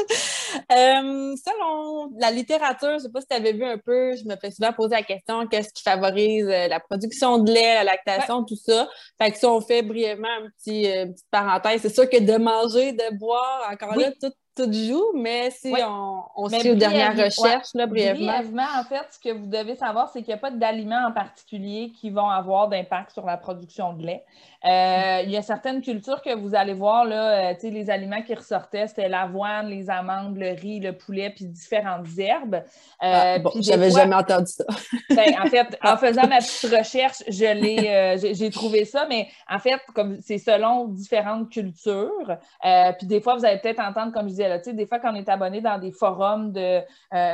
[0.56, 4.24] Euh, selon la littérature, je ne sais pas si tu avais vu un peu, je
[4.24, 7.84] me fais souvent poser la question qu'est-ce qui favorise euh, la production de lait, la
[7.84, 8.88] lactation, tout ça.
[9.20, 12.18] Fait que si on fait brièvement un petit, euh, une petite parenthèse, c'est sûr que
[12.20, 14.04] de manger, de boire, encore Oui.
[14.04, 15.84] là, tout, tout joue, mais si Ouais.
[15.84, 18.26] on, on Mais suit aux dernières recherches, là, brièvement.
[18.26, 21.12] Brièvement, en fait, ce que vous devez savoir, c'est qu'il n'y a pas d'aliments en
[21.12, 24.24] particulier qui vont avoir d'impact sur la production de lait.
[24.64, 27.90] Euh, il y a certaines cultures que vous allez voir, là, euh, tu sais, les
[27.90, 32.56] aliments qui ressortaient, c'était l'avoine, les amandes, le riz, le poulet, puis différentes herbes.
[32.56, 32.60] Euh,
[33.00, 34.64] Ah, bon, j'avais jamais entendu ça.
[35.10, 39.28] Ben, en fait, en faisant ma petite recherche, je l'ai, euh, j'ai, trouvé ça, mais
[39.48, 42.36] en fait, comme c'est selon différentes cultures.
[42.64, 44.86] euh, puis des fois, vous allez peut-être entendre, comme je disais là, tu sais, des
[44.86, 46.80] fois, quand on est abonné dans des forums de,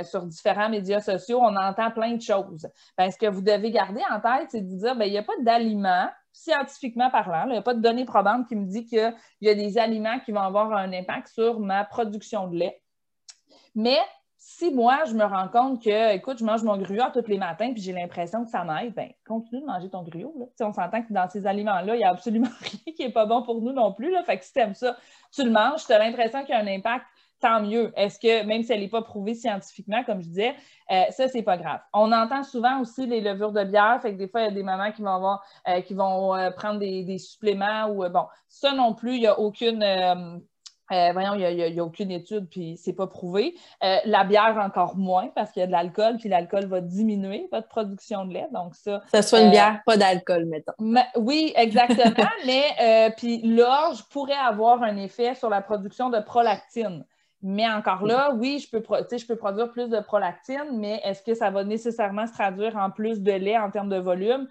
[0.04, 2.68] sur différents médias sociaux, on entend plein de choses.
[2.98, 5.18] Ben, ce que vous devez garder en tête, c'est de vous dire, ben, il n'y
[5.18, 7.44] a pas d'aliments scientifiquement parlant.
[7.46, 10.18] Il n'y a pas de données probantes qui me disent qu'il y a des aliments
[10.18, 12.82] qui vont avoir un impact sur ma production de lait.
[13.76, 13.98] Mais
[14.36, 17.72] si moi, je me rends compte que, écoute, je mange mon gruau tous les matins
[17.72, 20.52] puis j'ai l'impression que ça m'aide, bien, continue de manger ton gruau.
[20.60, 23.42] On s'entend que dans ces aliments-là, il n'y a absolument rien qui n'est pas bon
[23.42, 24.10] pour nous non plus.
[24.10, 24.24] Là.
[24.24, 24.96] Fait que si tu aimes ça,
[25.32, 27.06] tu le manges, tu as l'impression qu'il y a un impact,
[27.40, 27.92] tant mieux.
[27.96, 30.54] Est-ce que, même si elle n'est pas prouvée scientifiquement, comme je disais,
[30.90, 31.80] euh, ça, c'est pas grave.
[31.92, 34.52] On entend souvent aussi les levures de bière, fait que des fois, il y a
[34.52, 38.26] des mamans qui vont avoir, euh, qui vont euh, prendre des, des, suppléments ou, bon,
[38.48, 39.82] ça non plus, il n'y a aucune
[40.92, 43.54] euh, voyons, il n'y a, aucune étude, puis c'est pas prouvé.
[43.82, 47.48] Euh, la bière, encore moins, parce qu'il y a de l'alcool, puis l'alcool va diminuer
[47.50, 48.48] votre production de lait.
[48.52, 49.02] Donc, ça.
[49.10, 50.72] Ça soit une euh, bière, pas d'alcool, mettons.
[51.16, 52.28] oui, exactement.
[52.46, 57.04] mais puis l'orge pourrait avoir un effet sur la production de prolactine.
[57.46, 61.34] Mais encore là, oui, je peux, je peux produire plus de prolactine, mais est-ce que
[61.34, 64.48] ça va nécessairement se traduire en plus de lait en termes de volume?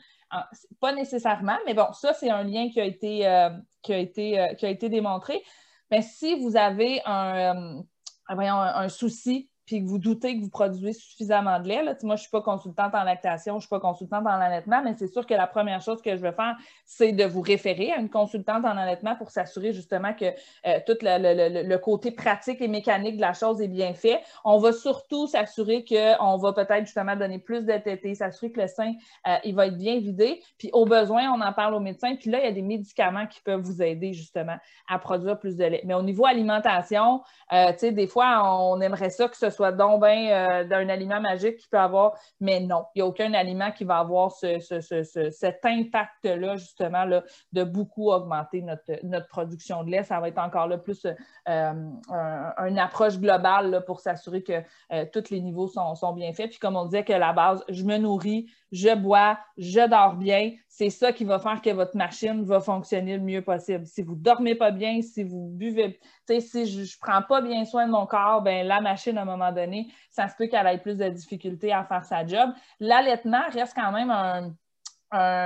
[0.79, 3.49] Pas nécessairement, mais bon, ça, c'est un lien qui a été,
[3.81, 5.41] qui a été, qui a été démontré.
[5.89, 7.81] Mais si vous avez un, euh,
[8.29, 12.21] un souci puis que vous doutez que vous produisez suffisamment de lait, là, moi, je
[12.21, 15.07] ne suis pas consultante en lactation, je ne suis pas consultante en allaitement, mais c'est
[15.07, 16.55] sûr que la première chose que je vais faire,
[16.85, 20.97] c'est de vous référer à une consultante en allaitement pour s'assurer justement que euh, tout
[21.01, 24.21] le, côté pratique et mécanique de la chose est bien fait.
[24.43, 28.67] On va surtout s'assurer qu'on va peut-être justement donner plus de tétés, s'assurer que le
[28.67, 28.93] sein,
[29.27, 30.41] euh, il va être bien vidé.
[30.57, 32.15] Puis au besoin, on en parle au médecin.
[32.15, 34.57] Puis là, il y a des médicaments qui peuvent vous aider justement
[34.89, 35.81] à produire plus de lait.
[35.85, 39.71] Mais au niveau alimentation, euh, tu sais, des fois, on aimerait ça que ce soit
[39.71, 43.33] donc bien euh, d'un aliment magique qui peut avoir, mais non, il n'y a aucun
[43.33, 50.03] aliment qui va avoir cet impact-là, justement, là, de beaucoup augmenter notre, production de lait.
[50.03, 51.73] Ça va être encore là plus euh,
[52.09, 56.49] une approche globale pour s'assurer que euh, tous les niveaux sont, sont, bien faits.
[56.49, 60.51] Puis comme on disait que la base, je me nourris, je bois, je dors bien,
[60.67, 63.85] c'est ça qui va faire que votre machine va fonctionner le mieux possible.
[63.85, 67.65] Si vous ne dormez pas bien, si vous buvez, si je ne prends pas bien
[67.65, 70.67] soin de mon corps, ben, la machine, à un moment donné, ça se peut qu'elle
[70.67, 72.51] ait plus de difficultés à faire sa job.
[72.79, 74.53] L'allaitement reste quand même un,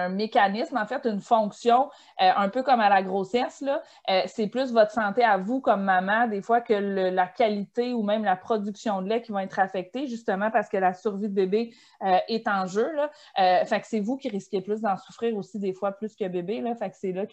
[0.10, 1.90] mécanisme, en fait, une fonction,
[2.22, 3.62] euh, un peu comme à la grossesse.
[4.10, 8.02] Euh, c'est plus votre santé à vous comme maman, des fois, que la qualité ou
[8.02, 11.34] même la production de lait qui vont être affectées, justement parce que la survie de
[11.34, 12.90] bébé euh, est en jeu.
[12.94, 13.66] Là.
[13.66, 16.62] fait que c'est vous qui risquez plus d'en souffrir aussi des fois plus que bébé.
[16.62, 16.74] Là.
[16.74, 17.26] Fait que c'est là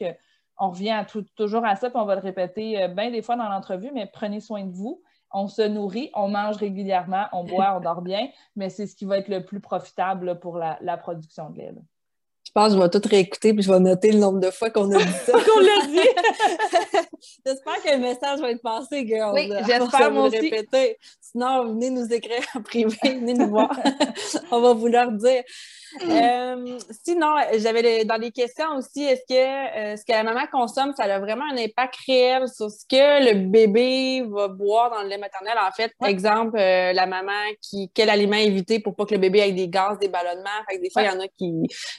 [0.56, 1.04] qu'on revient
[1.36, 4.40] toujours à ça, puis on va le répéter bien des fois dans l'entrevue, mais prenez
[4.40, 5.02] soin de vous.
[5.32, 9.04] On se nourrit, on mange régulièrement, on boit, on dort bien, mais c'est ce qui
[9.04, 11.74] va être le plus profitable pour la, production de lait
[12.54, 14.90] pense que je vais tout réécouter puis je vais noter le nombre de fois qu'on
[14.92, 15.32] a dit ça.
[15.32, 16.08] qu'on l'a dit!
[17.44, 19.32] j'espère que le message va être passé, girl.
[19.34, 20.38] Oui, j'espère moi aussi.
[20.38, 20.98] Répéter.
[21.20, 23.76] Sinon, venez nous écrire en privé, venez nous voir.
[24.52, 25.42] On va vous leur dire.
[26.02, 30.92] Euh, sinon, j'avais dans les questions aussi, est-ce que euh, ce que la maman consomme,
[30.96, 35.08] ça a vraiment un impact réel sur ce que le bébé va boire dans le
[35.08, 35.54] lait maternel?
[35.58, 39.20] En fait, par exemple, euh, la maman qui quel aliment éviter pour pas que le
[39.20, 40.50] bébé ait des gaz, des ballonnements?
[40.68, 41.52] Fait que des fois, il y en a qui.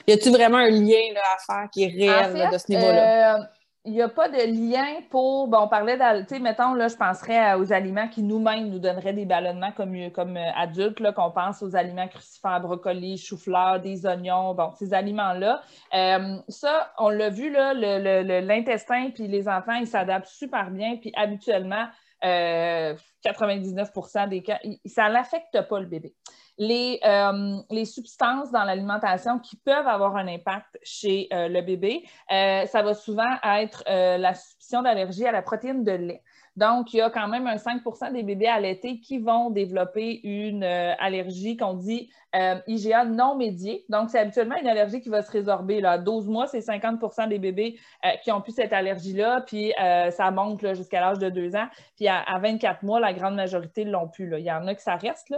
[0.06, 3.48] Y vraiment un lien là, à faire qui est réel de ce niveau-là?
[3.86, 5.46] il n'y a pas de lien pour.
[5.46, 9.12] Bon, on parlait tu sais, mettons, là, je penserais aux aliments qui nous-mêmes nous donneraient
[9.12, 14.04] des ballonnements comme, comme euh, adultes, là, qu'on pense aux aliments crucifères, brocolis, chou-fleur, des
[14.04, 15.62] oignons, bon, ces aliments-là.
[15.94, 21.12] Euh, ça, on l'a vu, là, l'intestin puis les enfants, ils s'adaptent super bien, puis
[21.16, 21.86] habituellement,
[22.22, 26.12] 99% euh, des cas, ça n'affecte pas le bébé.
[26.58, 32.04] Les, euh, les substances dans l'alimentation qui peuvent avoir un impact chez euh, le bébé,
[32.28, 36.22] ça va souvent être la suspicion d'allergie à la protéine de lait.
[36.56, 40.64] Donc, il y a quand même un 5% des bébés allaités qui vont développer une
[40.64, 43.84] allergie qu'on dit euh, IGA non médié.
[43.88, 45.80] Donc, c'est habituellement une allergie qui va se résorber.
[45.80, 45.92] Là.
[45.92, 50.10] À 12 mois, c'est 50% des bébés euh, qui ont pu cette allergie-là, puis euh,
[50.10, 51.66] ça monte jusqu'à l'âge de 2 ans.
[51.96, 54.28] Puis à, 24 mois, la grande majorité l'ont plus.
[54.28, 54.38] Là.
[54.38, 55.34] Il y en a que ça reste.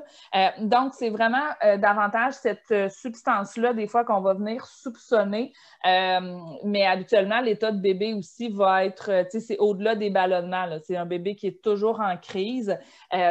[0.60, 1.44] Donc, c'est vraiment
[1.78, 5.52] davantage cette substance-là, des fois, qu'on va venir soupçonner.
[5.84, 10.66] mais habituellement, l'état de bébé aussi va être, tu sais, c'est au-delà des ballonnements.
[10.82, 12.76] C'est un bébé qui est toujours en crise.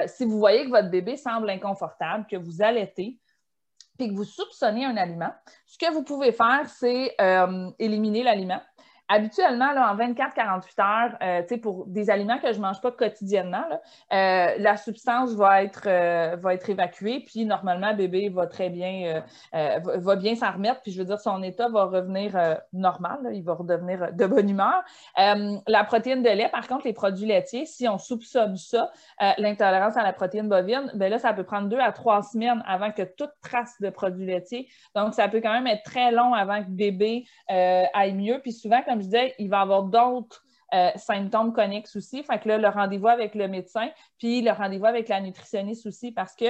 [0.08, 3.18] si vous voyez que votre bébé semble inconfortable, que vous allaitez,
[3.98, 5.34] puis que vous soupçonnez un aliment,
[5.66, 8.62] ce que vous pouvez faire, c'est euh, éliminer l'aliment.
[9.10, 13.66] Habituellement, là, en 24-48 heures, euh, pour des aliments que je ne mange pas quotidiennement,
[13.72, 19.24] euh, la substance va être, euh, va être évacuée, puis normalement, bébé va très bien,
[19.54, 22.38] va, bien s'en remettre, puis je veux dire, son état va revenir
[22.74, 24.84] normal, il va redevenir de bonne humeur.
[25.16, 28.92] la protéine de lait, par contre, les produits laitiers, si on soupçonne ça,
[29.38, 32.92] l'intolérance à la protéine bovine, bien là, ça peut prendre deux à trois semaines avant
[32.92, 34.68] que toute trace de produits laitiers.
[34.96, 38.40] Donc, ça peut quand même être très long avant que bébé aille mieux.
[38.42, 40.44] Puis souvent, comme je disais, il va y avoir d'autres
[40.74, 42.24] euh, symptômes connexes aussi.
[42.24, 46.12] Fait que là, le rendez-vous avec le médecin, puis le rendez-vous avec la nutritionniste aussi,
[46.12, 46.46] parce que,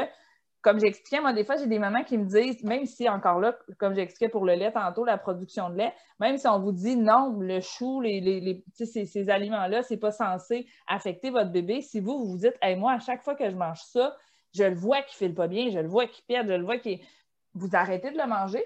[0.62, 3.56] comme j'expliquais, moi, des fois, j'ai des mamans qui me disent, même si encore là,
[3.78, 6.96] comme j'expliquais pour le lait tantôt, la production de lait, même si on vous dit
[6.96, 12.00] non, le chou, les, les, ces, ces aliments-là, c'est pas censé affecter votre bébé, si
[12.00, 14.16] vous, vous vous dites, hey, moi, à chaque fois que je mange ça,
[14.54, 16.64] je le vois qu'il ne file pas bien, je le vois qu'il perd, je le
[16.64, 17.00] vois qu'il.
[17.54, 18.64] Vous arrêtez de le manger,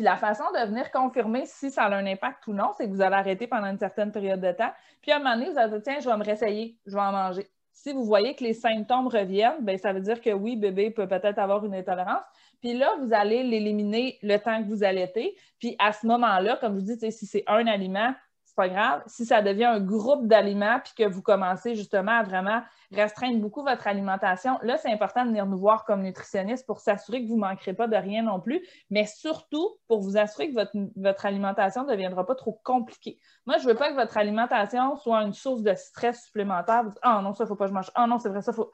[0.00, 2.90] puis la façon de venir confirmer si ça a un impact ou non, c'est que
[2.90, 4.72] vous allez arrêter pendant une certaine période de temps.
[5.02, 7.02] Puis à un moment donné, vous allez dire, tiens, je vais me réessayer, je vais
[7.02, 7.46] en manger.
[7.74, 11.06] Si vous voyez que les symptômes reviennent, bien, ça veut dire que oui, bébé peut
[11.06, 12.22] peut-être avoir une intolérance.
[12.62, 15.36] Puis là, vous allez l'éliminer le temps que vous allaitez.
[15.58, 18.14] Puis à ce moment-là, comme je vous dis, si c'est un aliment,
[18.50, 19.02] c'est pas grave.
[19.06, 23.62] Si ça devient un groupe d'aliments, puis que vous commencez justement à vraiment restreindre beaucoup
[23.62, 27.36] votre alimentation, là, c'est important de venir nous voir comme nutritionniste pour s'assurer que vous
[27.36, 31.26] ne manquerez pas de rien non plus, mais surtout pour vous assurer que votre, votre
[31.26, 33.20] alimentation ne deviendra pas trop compliquée.
[33.46, 36.86] Moi, je ne veux pas que votre alimentation soit une source de stress supplémentaire.
[37.02, 37.92] Ah oh, non, ça, il ne faut pas que je mange.
[37.94, 38.72] Ah oh, non, c'est vrai, ça, il faut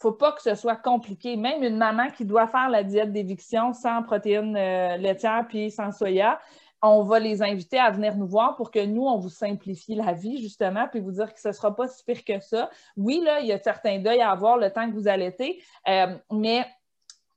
[0.00, 1.36] faut pas que ce soit compliqué.
[1.36, 5.92] Même une maman qui doit faire la diète d'éviction sans protéines euh, laitières puis sans
[5.92, 6.40] soya,
[6.82, 10.12] on va les inviter à venir nous voir pour que nous, on vous simplifie la
[10.12, 12.70] vie, justement, puis vous dire que ce ne sera pas si pire que ça.
[12.96, 16.16] Oui, là, il y a certains deuils à avoir le temps que vous allaitez, euh,
[16.30, 16.64] mais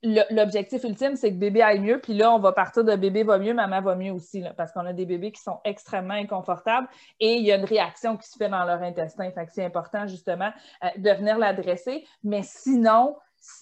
[0.04, 2.00] l'objectif ultime, c'est que bébé aille mieux.
[2.00, 4.86] Puis là, on va partir de bébé va mieux, maman va mieux aussi, parce qu'on
[4.86, 6.88] a des bébés qui sont extrêmement inconfortables
[7.20, 9.32] et il y a une réaction qui se fait dans leur intestin.
[9.32, 10.52] Fait que c'est important, justement,
[10.84, 12.06] euh, de venir l'adresser.
[12.24, 13.16] Mais sinon,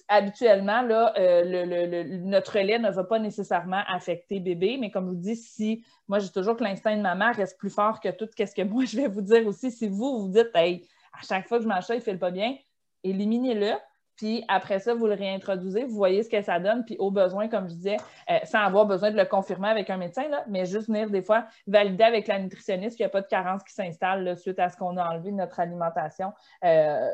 [0.08, 0.84] habituellement,
[1.18, 5.84] euh, notre lait ne va pas nécessairement affecter bébé, mais comme je vous dis, si
[6.08, 8.86] moi j'ai toujours que l'instinct de maman reste plus fort que tout ce que moi
[8.86, 11.82] je vais vous dire aussi, si vous vous dites hey, à chaque fois que je
[11.82, 12.56] ça, il ne fait pas bien,
[13.04, 13.74] éliminez-le.
[14.18, 17.48] Puis après ça, vous le réintroduisez, vous voyez ce que ça donne, puis au besoin,
[17.48, 17.98] comme je disais,
[18.30, 21.24] euh, sans avoir besoin de le confirmer avec un médecin, là, mais juste venir des
[21.24, 24.70] fois valider avec la nutritionniste qu'il n'y a pas de carence qui s'installe suite à
[24.70, 26.34] ce qu'on a enlevé de notre alimentation.
[26.64, 27.10] Euh,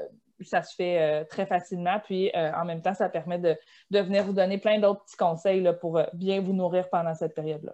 [0.45, 1.99] ça se fait euh, très facilement.
[2.03, 3.57] Puis euh, en même temps, ça permet de,
[3.91, 7.33] venir vous donner plein d'autres petits conseils là, pour euh, bien vous nourrir pendant cette
[7.33, 7.73] période-là.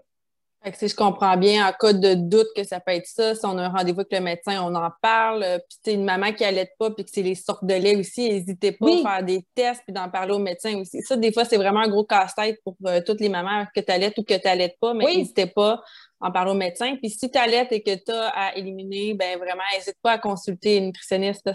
[0.73, 3.57] si je comprends bien, en cas de doute que ça peut être ça, si on
[3.57, 5.41] a un rendez-vous avec le médecin, on en parle.
[5.69, 8.29] Puis c'est une maman qui allait pas, puis que c'est les sortes de lait aussi,
[8.29, 11.01] n'hésitez pas à faire des tests puis d'en parler au médecin aussi.
[11.01, 14.17] Ça, des fois, c'est vraiment un gros casse-tête pour toutes les mamans que tu allaites
[14.17, 15.83] ou que tu n'allaites pas, mais n'hésitez pas
[16.23, 16.95] en parler au médecin.
[16.95, 20.17] Puis si tu allaites et que tu as à éliminer, ben vraiment, n'hésite pas à
[20.17, 21.45] consulter une nutritionniste.
[21.45, 21.53] Là,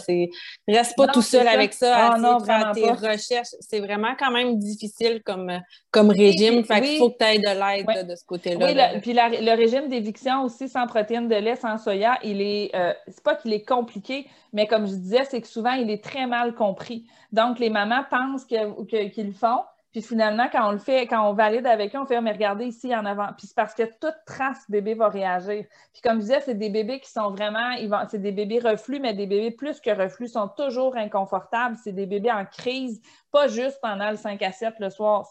[0.68, 3.54] reste pas tout seul avec ça, ah, non, faire tes recherches.
[3.60, 5.50] C'est vraiment quand même difficile comme,
[5.90, 6.64] comme régime.
[6.64, 8.92] fait qu'il faut que tu aies de l'aide de ce côté-là.
[8.94, 12.92] Oui, puis le régime d'éviction aussi sans protéines de lait, sans soya, il est, euh,
[13.06, 16.26] c'est pas qu'il est compliqué, mais comme je disais, c'est que souvent, il est très
[16.26, 17.06] mal compris.
[17.32, 19.60] Donc, les mamans pensent qu'ils le font,
[19.90, 22.66] puis finalement, quand on le fait, quand on valide avec eux, on fait, mais regardez
[22.66, 23.28] ici en avant.
[23.36, 25.64] Puis c'est parce que toute trace bébé va réagir.
[25.92, 27.74] Puis comme je disais, c'est des bébés qui sont vraiment,
[28.10, 31.76] c'est des bébés reflux, mais des bébés plus que reflux sont toujours inconfortables.
[31.82, 33.00] C'est des bébés en crise,
[33.32, 35.26] pas juste pendant le 5 à 7 le soir.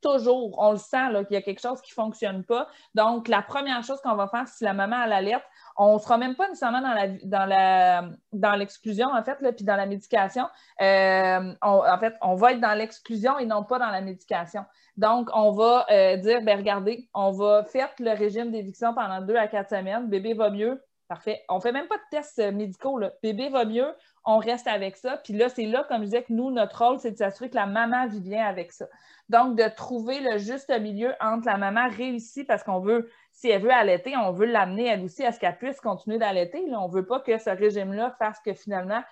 [0.00, 2.68] Toujours, on le sent qu'il y a quelque chose qui ne fonctionne pas.
[2.94, 5.44] Donc, la première chose qu'on va faire, si la maman a l'alerte,
[5.76, 9.86] on ne sera même pas nécessairement dans la dans l'exclusion, en fait, puis dans la
[9.86, 10.46] médication.
[10.80, 14.64] Euh, en fait, on va être dans l'exclusion et non pas dans la médication.
[14.96, 19.36] Donc, on va euh, dire, ben regardez, on va faire le régime d'éviction pendant deux
[19.36, 20.08] à quatre semaines.
[20.08, 20.82] Bébé va mieux.
[21.08, 21.44] Parfait.
[21.48, 22.98] On ne fait même pas de tests médicaux.
[22.98, 23.12] Là.
[23.22, 23.94] Bébé va mieux,
[24.26, 25.16] on reste avec ça.
[25.18, 27.54] Puis là, c'est là, comme je disais, que nous, notre rôle, c'est de s'assurer que
[27.54, 28.86] la maman vit bien avec ça.
[29.28, 33.62] Donc, de trouver le juste milieu entre la maman réussie, parce qu'on veut, si elle
[33.62, 36.62] veut allaiter, on veut l'amener elle aussi à ce qu'elle puisse continuer d'allaiter.
[36.74, 39.02] On ne veut pas que ce régime-là fasse que finalement,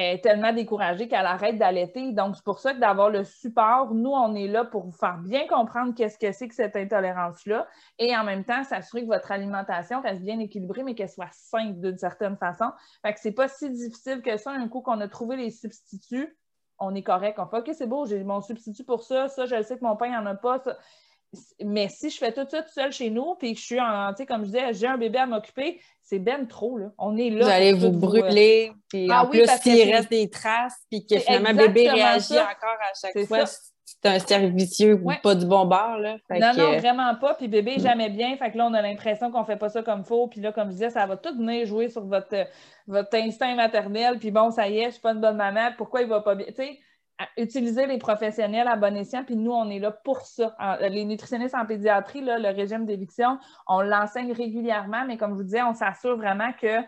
[0.00, 2.12] elle est tellement découragée qu'elle arrête d'allaiter.
[2.12, 5.18] Donc, c'est pour ça que d'avoir le support, nous, on est là pour vous faire
[5.18, 7.66] bien comprendre qu'est-ce que c'est que cette intolérance-là
[7.98, 11.80] et en même temps, s'assurer que votre alimentation reste bien équilibrée, mais qu'elle soit simple
[11.80, 12.66] d'une certaine façon.
[13.02, 14.52] Fait que c'est pas si difficile que ça.
[14.52, 16.38] Un coup qu'on a trouvé les substituts,
[16.78, 17.40] on est correct.
[17.40, 19.96] On fait OK, c'est beau, j'ai mon substitut pour ça, ça, je sais que mon
[19.96, 20.62] pain n'en a pas.
[21.64, 24.10] Mais si je fais tout ça tout seul chez nous, puis que je suis en,
[24.10, 26.86] tu sais, comme je disais, j'ai un bébé à m'occuper, c'est ben trop, là.
[26.96, 27.44] On est là.
[27.44, 31.50] Vous allez vous brûler, puis ah en plus, s'il reste des traces, puis que finalement,
[31.50, 33.44] le bébé réagit encore à chaque fois,
[34.00, 35.98] c'est un servicieux ou pas du bon bord.
[35.98, 36.16] Là.
[36.30, 37.34] non, non, vraiment pas.
[37.34, 38.36] Puis bébé est jamais bien.
[38.36, 40.28] Fait que là, on a l'impression qu'on fait pas ça comme faut.
[40.28, 42.46] Puis là, comme je disais, ça va tout venir jouer sur votre,
[42.86, 44.18] votre instinct maternel.
[44.18, 45.70] Puis bon, ça y est, je suis pas une bonne maman.
[45.76, 46.46] Pourquoi il va pas bien?
[46.48, 46.78] Tu sais,
[47.36, 50.56] utiliser les professionnels à bon escient, puis nous, on est là pour ça.
[50.80, 55.62] Les nutritionnistes en pédiatrie, le régime d'éviction, on l'enseigne régulièrement, mais comme je vous disais,
[55.62, 56.78] on s'assure vraiment que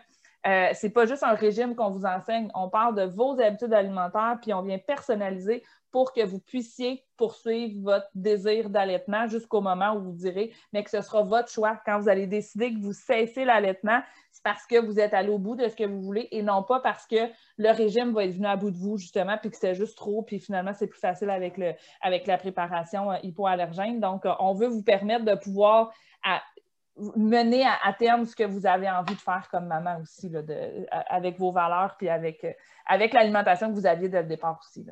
[0.47, 4.37] euh, c'est pas juste un régime qu'on vous enseigne, on parle de vos habitudes alimentaires,
[4.41, 10.01] puis on vient personnaliser pour que vous puissiez poursuivre votre désir d'allaitement jusqu'au moment où
[10.01, 13.45] vous direz, mais que ce sera votre choix quand vous allez décider que vous cessez
[13.45, 16.41] l'allaitement, c'est parce que vous êtes allé au bout de ce que vous voulez et
[16.41, 19.51] non pas parce que le régime va être venu à bout de vous, justement, puis
[19.51, 23.17] que c'est juste trop, puis finalement, c'est plus facile avec, le, avec la préparation euh,
[23.23, 23.99] hypoallergène.
[23.99, 25.91] Donc, euh, on veut vous permettre de pouvoir
[27.15, 30.41] mener à, terme ce que vous avez envie de faire comme maman aussi, là,
[31.07, 32.53] avec vos valeurs, puis avec, euh,
[32.85, 34.85] avec l'alimentation que vous aviez dès le départ aussi.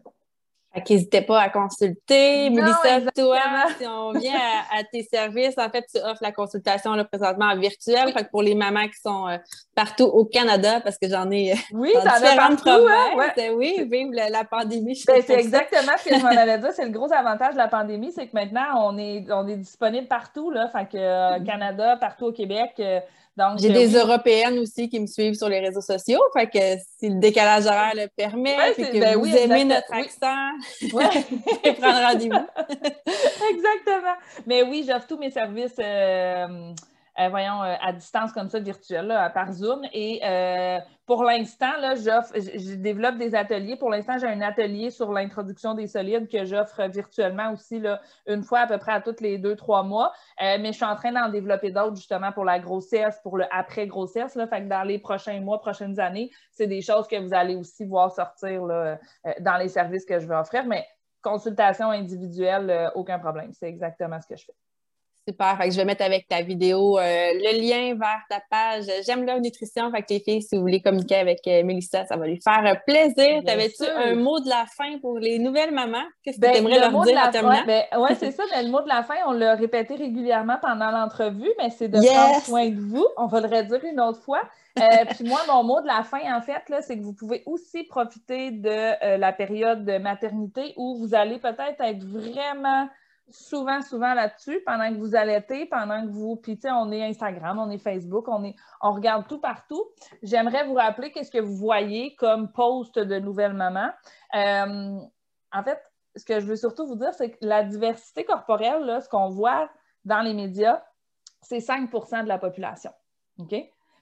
[0.76, 2.50] N'hésitez pas à consulter.
[2.52, 3.40] Mélissa, toi,
[3.78, 4.40] si on vient
[4.72, 8.14] à, tes services, en fait, tu offres la consultation là, présentement en virtuel.
[8.32, 9.38] pour les mamans qui sont euh,
[9.74, 12.88] partout au Canada, parce que j'en ai euh, oui, dans différentes partout.
[12.88, 13.32] Hein?
[13.56, 15.02] Oui, vive la, pandémie.
[15.08, 16.72] Ben, c'est exactement ce que je m'en allais dire.
[16.72, 20.08] C'est le gros avantage de la pandémie, c'est que maintenant, on est, on est disponible
[20.08, 20.52] partout.
[20.52, 21.46] Là, fait que euh, mm.
[21.46, 22.80] Canada, partout au Québec.
[23.58, 26.20] J'ai des Européennes aussi qui me suivent sur les réseaux sociaux.
[26.34, 30.50] Fait que si le décalage horaire le permet, et que ben vous aimez notre accent,
[30.94, 31.74] ouais.
[31.80, 32.36] prendre rendez-vous.
[33.52, 34.16] exactement.
[34.46, 35.76] Mais oui, j'offre tous mes services.
[35.80, 36.74] Euh,
[37.20, 39.82] euh, voyons, euh, à distance comme ça, virtuelle, par Zoom.
[39.92, 43.76] Et euh, pour l'instant, je développe des ateliers.
[43.76, 48.44] Pour l'instant, j'ai un atelier sur l'introduction des solides que j'offre virtuellement aussi là, une
[48.44, 50.14] fois à peu près à tous les deux, trois mois.
[50.40, 54.34] mais je suis en train d'en développer d'autres justement pour la grossesse, pour le après-grossesse.
[54.34, 57.86] Fait que dans les prochains mois, prochaines années, c'est des choses que vous allez aussi
[57.86, 59.00] voir sortir là,
[59.40, 60.66] dans les services que je vais offrir.
[60.66, 60.86] Mais
[61.22, 63.52] consultation individuelle, aucun problème.
[63.54, 64.69] C'est exactement ce que je fais.
[65.30, 65.58] Super.
[65.58, 69.26] Fait que je vais mettre avec ta vidéo euh, le lien vers ta page J'aime
[69.26, 69.92] la nutrition.
[69.92, 72.66] Fait que les filles, si vous voulez communiquer avec euh, Mélissa, ça va lui faire
[72.66, 73.44] euh, plaisir.
[73.46, 76.02] T'avais-tu un mot de la fin pour les nouvelles mamans?
[76.24, 77.64] Qu'est-ce que ben, tu aimerais leur dire en terminant?
[77.68, 78.42] Ben, oui, c'est ça.
[78.56, 82.42] le mot de la fin, on l'a répété régulièrement pendant l'entrevue, mais c'est de prendre
[82.42, 83.06] soin de vous.
[83.18, 84.42] On va le redire une autre fois.
[84.76, 88.50] puis moi, mon mot de la fin, en fait, c'est que vous pouvez aussi profiter
[88.50, 92.88] de la période de maternité où vous allez peut-être être vraiment
[93.32, 96.36] souvent, souvent là-dessus pendant que vous allaitez, pendant que vous.
[96.36, 99.84] Puis, tu sais, on est Instagram, on est Facebook, on, est, on regarde tout partout.
[100.24, 103.92] J'aimerais vous rappeler qu'est-ce que vous voyez comme post de nouvelles mamans.
[104.36, 105.00] Euh,
[105.52, 105.82] en fait,
[106.16, 109.30] ce que je veux surtout vous dire, c'est que la diversité corporelle, là, ce qu'on
[109.30, 109.70] voit
[110.06, 110.84] dans les médias,
[111.42, 112.92] c'est 5% de la population.
[113.40, 113.56] OK?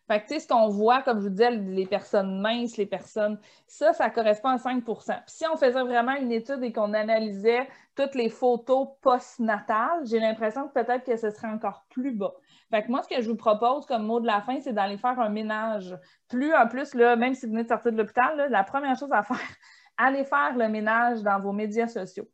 [0.07, 2.85] Fait que, tu sais, ce qu'on voit, comme je vous disais, les personnes minces, les
[2.85, 3.37] personnes,
[3.67, 4.95] ça, ça correspond à 5 Puis
[5.27, 10.69] si on faisait vraiment une étude et qu'on analysait toutes les photos post-natales, j'ai l'impression
[10.69, 12.33] que peut-être que ce serait encore plus bas.
[12.69, 14.97] Fait que moi, ce que je vous propose comme mot de la fin, c'est d'aller
[14.97, 15.97] faire un ménage.
[16.29, 19.11] Plus en plus, là, même si vous venez de sortir de l'hôpital, la première chose
[19.11, 19.37] à faire,
[19.97, 22.27] allez faire le ménage dans vos médias sociaux.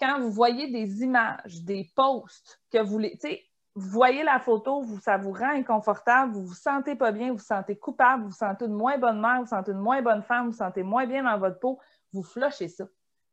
[0.00, 3.12] Quand vous voyez des images, des posts que vous les.
[3.12, 7.28] Tu sais, vous voyez la photo, ça vous rend inconfortable, vous vous sentez pas bien,
[7.30, 9.78] vous vous sentez coupable, vous vous sentez une moins bonne mère, vous vous sentez une
[9.78, 11.78] moins bonne femme, vous vous sentez moins bien dans votre peau,
[12.12, 12.84] vous flushez ça.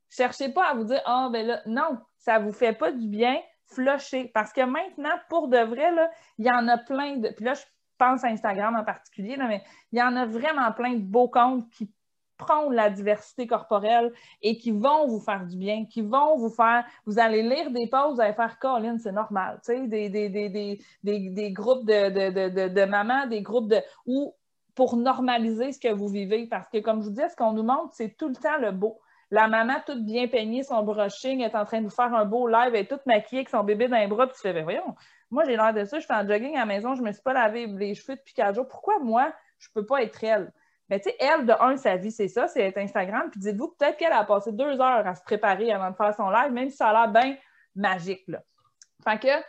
[0.09, 3.39] Cherchez pas à vous dire Ah, ben là, non, ça vous fait pas du bien,
[3.65, 4.31] flushez.
[4.33, 5.91] Parce que maintenant, pour de vrai,
[6.37, 7.29] il y en a plein de.
[7.29, 7.63] Puis là, je
[7.97, 11.69] pense à Instagram en particulier, mais il y en a vraiment plein de beaux comptes
[11.71, 11.91] qui
[12.37, 16.85] prendre la diversité corporelle et qui vont vous faire du bien, qui vont vous faire,
[17.05, 21.51] vous allez lire des pauses, vous allez faire Colin, c'est normal, tu sais, des, des,
[21.51, 24.33] groupes de, de, mamans, des groupes de, ou
[24.75, 27.63] pour normaliser ce que vous vivez, parce que comme je vous dis, ce qu'on nous
[27.63, 28.99] montre, c'est tout le temps le beau.
[29.31, 32.47] La maman toute bien peignée, son brushing, est en train de vous faire un beau
[32.47, 34.63] live, elle est toute maquillée avec son bébé dans les bras, puis tu fais, ben
[34.63, 34.95] voyons,
[35.31, 37.21] moi j'ai l'air de ça, je fais un jogging à la maison, je me suis
[37.21, 40.53] pas lavé les cheveux depuis quatre jours, pourquoi moi, je peux pas être elle?
[40.89, 43.29] Mais tu sais, elle, de un, sa vie, c'est ça, c'est Instagram.
[43.29, 46.29] Puis dites-vous peut-être qu'elle a passé deux heures à se préparer avant de faire son
[46.29, 47.35] live, même si ça a l'air bien
[47.75, 48.23] magique.
[48.27, 48.41] Là.
[49.03, 49.43] Fait que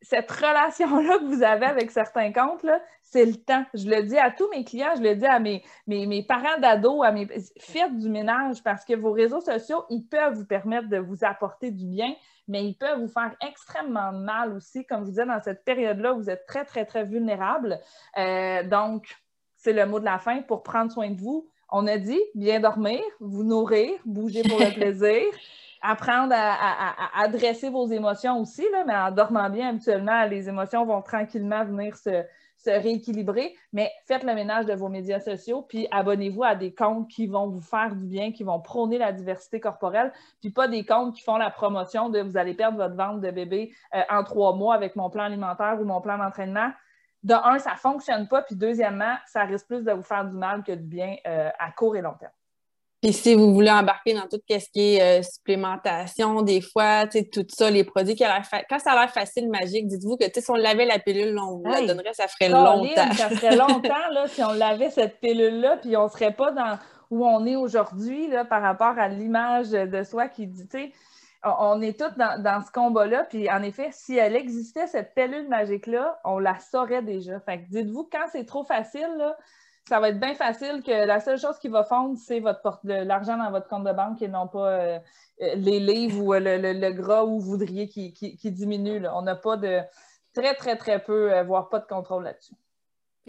[0.00, 2.64] cette relation-là que vous avez avec certains comptes,
[3.02, 3.64] c'est le temps.
[3.74, 7.04] Je le dis à tous mes clients, je le dis à mes, mes, parents d'ados,
[7.04, 7.26] à mes.
[7.58, 11.70] Faites du ménage parce que vos réseaux sociaux, ils peuvent vous permettre de vous apporter
[11.70, 12.14] du bien,
[12.46, 14.86] mais ils peuvent vous faire extrêmement mal aussi.
[14.86, 17.80] Comme je vous disais, dans cette période-là, vous êtes très, très, très vulnérable.
[18.18, 19.16] Euh, donc,
[19.68, 21.46] c'est le mot de la fin pour prendre soin de vous.
[21.70, 25.22] On a dit bien dormir, vous nourrir, bouger pour le plaisir,
[25.82, 31.02] apprendre à, adresser vos émotions aussi, là, mais en dormant bien, habituellement, les émotions vont
[31.02, 32.24] tranquillement venir se,
[32.56, 37.08] se rééquilibrer, mais faites le ménage de vos médias sociaux, puis abonnez-vous à des comptes
[37.08, 40.86] qui vont vous faire du bien, qui vont prôner la diversité corporelle, puis pas des
[40.86, 44.24] comptes qui font la promotion de vous allez perdre votre vente de bébé euh, en
[44.24, 46.70] trois mois avec mon plan alimentaire ou mon plan d'entraînement.
[47.22, 50.36] De un, ça ne fonctionne pas, puis deuxièmement, ça risque plus de vous faire du
[50.36, 52.32] mal que du bien euh, à court et long terme.
[53.02, 57.18] Puis si vous voulez embarquer dans tout ce qui est euh, supplémentation, des fois, tu
[57.18, 60.24] sais, tout ça, les produits qui a Quand ça a l'air facile, magique, dites-vous que
[60.32, 63.12] si on lavait la pilule, on vous la donnerait, ça ferait longtemps.
[63.12, 66.78] ça ferait longtemps là, si on lavait cette pilule-là, puis on ne serait pas dans
[67.10, 70.92] où on est aujourd'hui par rapport à l'image de soi qui dit, tu sais,
[71.44, 73.24] on est tous dans, ce combat-là.
[73.24, 77.40] Puis en effet, si elle existait, cette pilule magique-là, on la saurait déjà.
[77.40, 79.34] Fait dites-vous, quand c'est trop facile,
[79.88, 82.42] ça va être bien facile que la seule chose qui va fondre, c'est
[82.82, 84.98] l'argent dans votre compte de banque et non pas euh,
[85.40, 88.12] euh, les livres ou euh, le, gras ou vous voudriez qui,
[88.50, 89.06] diminue.
[89.08, 89.80] On n'a pas de
[90.34, 92.54] très, très, très peu, voire pas de contrôle là-dessus.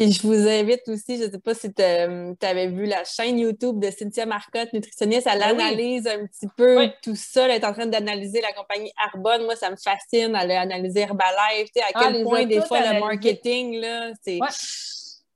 [0.01, 3.37] Et je vous invite aussi, je ne sais pas si tu avais vu la chaîne
[3.37, 7.49] YouTube de Cynthia Marcotte, nutritionniste, elle ben analyse un petit peu tout ça.
[7.49, 9.43] Elle est en train d'analyser la compagnie Arbonne.
[9.43, 10.37] Moi, ça me fascine.
[10.41, 11.69] Elle a analysé Herbalife.
[11.75, 14.39] À ah, quel point, des fois, le marketing, là, c'est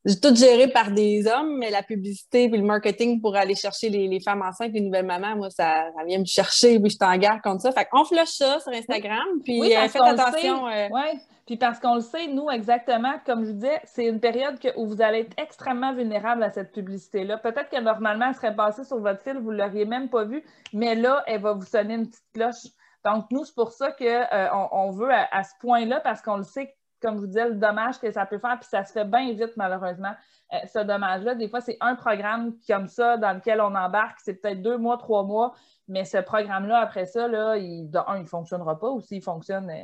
[0.05, 3.89] j'ai tout géré par des hommes, mais la publicité puis le marketing pour aller chercher
[3.89, 7.17] les, femmes enceintes, les nouvelles mamans, moi, ça, vient me chercher, puis je suis en
[7.17, 7.71] guerre contre ça.
[7.71, 10.67] Fait qu'on flush ça sur Instagram, puis oui, euh, faites attention.
[10.67, 14.21] Euh, oui, puis parce qu'on le sait, nous, exactement, comme je vous disais, c'est une
[14.21, 17.37] période où vous allez être extrêmement vulnérable à cette publicité-là.
[17.37, 20.43] Peut-être que normalement, elle serait passée sur votre fil, vous ne l'auriez même pas vue,
[20.71, 22.71] mais là, elle va vous sonner une petite cloche.
[23.03, 26.43] Donc, nous, c'est pour ça qu'on euh, on veut à, ce point-là, parce qu'on le
[26.43, 29.03] sait comme je vous disais, le dommage que ça peut faire, puis ça se fait
[29.03, 30.13] bien vite, malheureusement,
[30.53, 31.35] euh, ce dommage-là.
[31.35, 34.97] Des fois, c'est un programme comme ça dans lequel on embarque, c'est peut-être deux mois,
[34.97, 35.53] trois mois,
[35.89, 39.69] mais ce programme-là, après ça, là, il, un, il ne fonctionnera pas, ou s'il fonctionne
[39.69, 39.83] euh,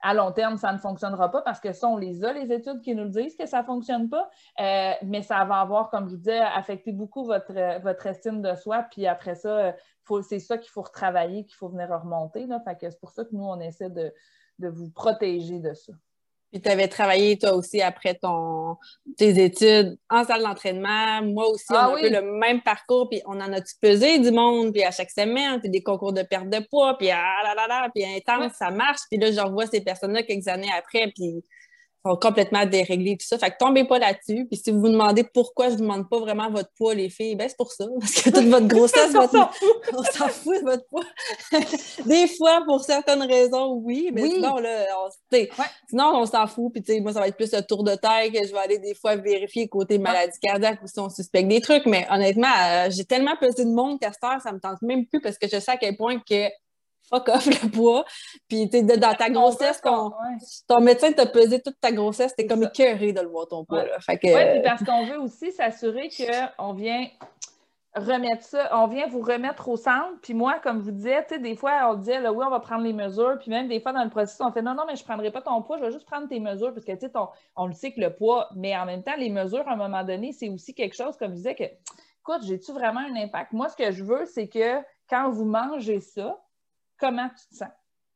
[0.00, 2.80] à long terme, ça ne fonctionnera pas parce que ça, on les a, les études
[2.80, 4.28] qui nous le disent que ça ne fonctionne pas,
[4.60, 8.54] euh, mais ça va avoir, comme je vous disais, affecté beaucoup votre, votre estime de
[8.54, 9.74] soi, puis après ça,
[10.22, 12.46] c'est ça qu'il faut retravailler, qu'il faut venir remonter.
[12.46, 12.60] Là.
[12.60, 14.12] Fait que c'est pour ça que nous, on essaie de,
[14.58, 15.92] de vous protéger de ça.
[16.52, 18.76] Puis tu avais travaillé toi aussi après ton,
[19.16, 21.22] tes études en salle d'entraînement.
[21.22, 24.30] Moi aussi, on ah a eu le même parcours, puis on en a-tu pesé du
[24.30, 27.54] monde, puis à chaque semaine, puis des concours de perte de poids, puis ah là
[27.54, 29.00] là là, puis intense, ça marche.
[29.10, 31.42] Puis là, je revois ces personnes-là quelques années après, puis
[32.14, 33.38] complètement déréglés, tout ça.
[33.38, 34.46] Fait que tombez pas là-dessus.
[34.46, 37.34] Puis si vous vous demandez pourquoi je ne demande pas vraiment votre poids, les filles,
[37.36, 37.86] ben c'est pour ça.
[37.98, 41.04] Parce que toute votre grossesse, on s'en fout de votre poids.
[42.06, 45.38] Des fois, pour certaines raisons, oui, mais sinon, là, on,
[45.88, 46.72] sinon, on s'en fout.
[46.72, 48.94] Puis moi, ça va être plus un tour de taille que je vais aller des
[48.94, 51.86] fois vérifier côté maladie cardiaque ou si on suspecte des trucs.
[51.86, 55.06] Mais honnêtement, euh, j'ai tellement pesé de monde qu'à cette heure, ça me tente même
[55.06, 56.48] plus parce que je sais à quel point que
[57.08, 58.04] fuck off le poids.
[58.48, 63.12] Puis, tu dans ta grossesse, ton, médecin t'a pesé toute ta grossesse, t'es comme écœuré
[63.12, 63.84] de le voir ton poids.
[64.08, 67.06] Oui, puis parce qu'on veut aussi s'assurer qu'on vient
[67.96, 70.20] remettre ça, on vient vous remettre au centre.
[70.22, 72.60] Puis moi, comme vous disais, tu sais, des fois, on disait, là, oui, on va
[72.60, 73.38] prendre les mesures.
[73.40, 75.30] Puis même des fois, dans le processus, on fait, non, non, mais je ne prendrai
[75.30, 76.72] pas ton poids, je vais juste prendre tes mesures.
[76.72, 77.12] Parce que, tu sais,
[77.56, 80.04] on le sait que le poids, mais en même temps, les mesures, à un moment
[80.04, 83.52] donné, c'est aussi quelque chose, comme je disais, que, écoute, j'ai-tu vraiment un impact?
[83.52, 86.38] Moi, ce que je veux, c'est que quand vous mangez ça,
[86.98, 87.70] comment tu te sens.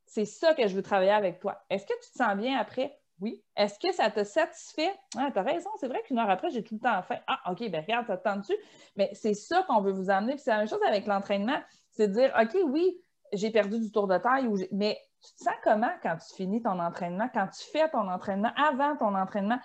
[0.06, 1.62] C'est ça que je veux travailler avec toi.
[1.70, 2.98] Est-ce que tu te sens bien après?
[3.20, 3.44] Oui.
[3.54, 4.92] Est-ce que ça te satisfait?
[5.16, 7.18] Ah, tu as raison, c'est vrai qu'une heure après, j'ai tout le temps faim.
[7.26, 8.56] Ah, OK, ben regarde, ça te dessus.
[8.96, 10.36] Mais c'est ça qu'on veut vous amener.
[10.38, 11.60] c'est la même chose avec l'entraînement.
[11.90, 12.98] C'est de dire, OK, oui,
[13.32, 16.80] j'ai perdu du tour de taille, mais tu te sens comment quand tu finis ton
[16.80, 19.58] entraînement, quand tu fais ton entraînement, avant ton entraînement?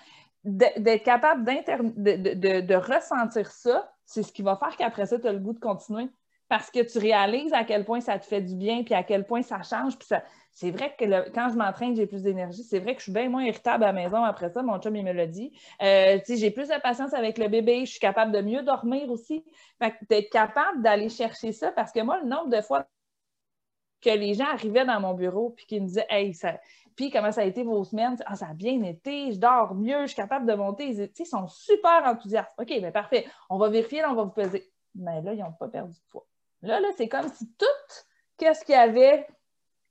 [0.43, 5.34] D'être capable de, de, ressentir ça, c'est ce qui va faire qu'après ça, tu as
[5.34, 6.07] le goût de continuer
[6.48, 9.26] parce que tu réalises à quel point ça te fait du bien, puis à quel
[9.26, 9.98] point ça change.
[9.98, 10.08] Puis
[10.52, 12.64] c'est vrai que quand je m'entraîne, j'ai plus d'énergie.
[12.64, 14.62] C'est vrai que je suis bien moins irritable à la maison après ça.
[14.62, 15.52] Mon chum, il me l'a dit.
[15.82, 17.86] Euh, j'ai plus de patience avec le bébé.
[17.86, 19.43] Je suis capable de mieux dormir aussi.
[19.82, 22.88] Fait que d'être capable d'aller chercher ça, parce que moi, le nombre de fois
[24.02, 26.60] que les gens arrivaient dans mon bureau puis qu'ils me disaient Hey, ça...
[26.96, 28.18] puis comment ça a été vos semaines?
[28.28, 30.88] Ah, ça a bien été, je dors mieux, je suis capable de monter.
[30.89, 32.54] Ils, ils sont super enthousiastes.
[32.60, 33.26] OK, bien parfait.
[33.50, 34.72] On va vérifier, là, on va vous peser.
[34.93, 36.26] Mais là, ils n'ont pas perdu de poids.
[36.66, 37.66] Là, là c'est comme si tout
[38.39, 39.26] ce qu'ils avaient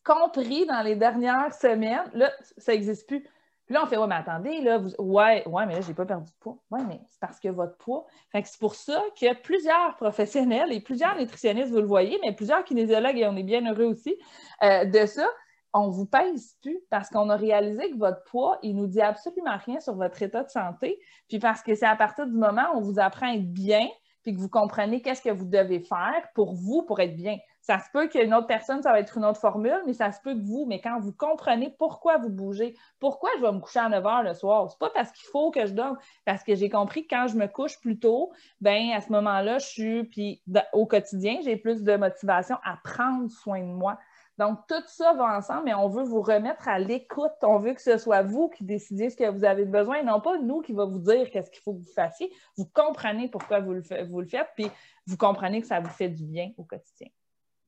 [0.05, 3.22] compris dans les dernières semaines, là, ça n'existe plus.
[3.66, 4.91] Puis là, on fait, ouais, mais attendez, là, vous...
[4.99, 6.59] ouais, ouais, mais là, je n'ai pas perdu de poids.
[6.70, 8.05] Ouais, mais c'est parce que votre poids.
[8.33, 13.16] C'est pour ça que plusieurs professionnels et plusieurs nutritionnistes, vous le voyez, mais plusieurs kinésiologues,
[13.16, 14.18] et on est bien heureux aussi
[14.62, 15.27] euh, de ça,
[15.72, 19.57] on vous pèse plus parce qu'on a réalisé que votre poids, il nous dit absolument
[19.64, 21.01] rien sur votre état de santé.
[21.29, 23.89] Puis parce que c'est à partir du moment où on vous apprend à être bien,
[24.25, 27.37] puis que vous comprenez qu'est-ce que vous devez faire pour vous, pour être bien.
[27.61, 30.20] Ça se peut qu'une autre personne, ça va être une autre formule, mais ça se
[30.20, 33.79] peut que vous, mais quand vous comprenez pourquoi vous bougez, pourquoi je vais me coucher
[33.79, 36.55] à 9 heures le soir, c'est pas parce qu'il faut que je dorme, parce que
[36.55, 40.05] j'ai compris que quand je me couche plus tôt, ben à ce moment-là, je suis,
[40.05, 43.99] puis au quotidien, j'ai plus de motivation à prendre soin de moi.
[44.39, 47.32] Donc, tout ça va ensemble, mais on veut vous remettre à l'écoute.
[47.43, 50.39] On veut que ce soit vous qui décidiez ce que vous avez besoin, non pas
[50.39, 52.32] nous qui va vous dire qu'est-ce qu'il faut que vous fassiez.
[52.57, 54.66] Vous comprenez pourquoi vous le, vous le faites, puis
[55.07, 57.09] vous comprenez que ça vous fait du bien au quotidien.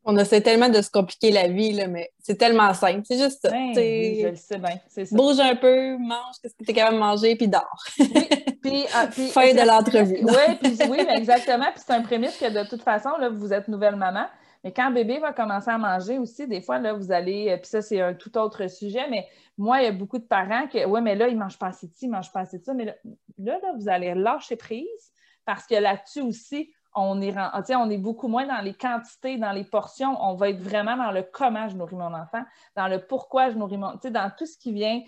[0.09, 3.03] On essaie tellement de se compliquer la vie, là, mais c'est tellement simple.
[3.05, 3.51] C'est juste ça.
[3.51, 4.79] Ben je le sais bien.
[5.13, 7.85] Bouge un peu, mange ce que tu es capable de manger, puis dors.
[7.99, 8.29] Oui,
[8.63, 10.19] puis, ah, fin de l'entrevue.
[10.23, 11.67] Oui, oui, exactement.
[11.73, 14.27] Puis c'est un prémisse que de toute façon, là, vous êtes nouvelle maman.
[14.67, 17.69] Mais quand bébé va commencer à manger aussi, des fois, là, vous allez, euh, puis
[17.69, 20.85] ça, c'est un tout autre sujet, mais moi, il y a beaucoup de parents qui,
[20.85, 22.59] ouais, mais là, ils ne mangent pas assez de ci, ils ne mangent pas assez
[22.59, 22.95] de ça, mais là,
[23.39, 25.13] là, là vous allez lâcher prise
[25.45, 27.35] parce que là-dessus aussi, on est,
[27.77, 30.17] on est beaucoup moins dans les quantités, dans les portions.
[30.19, 32.43] On va être vraiment dans le comment je nourris mon enfant,
[32.75, 35.03] dans le pourquoi je nourris mon enfant, dans tout ce qui vient.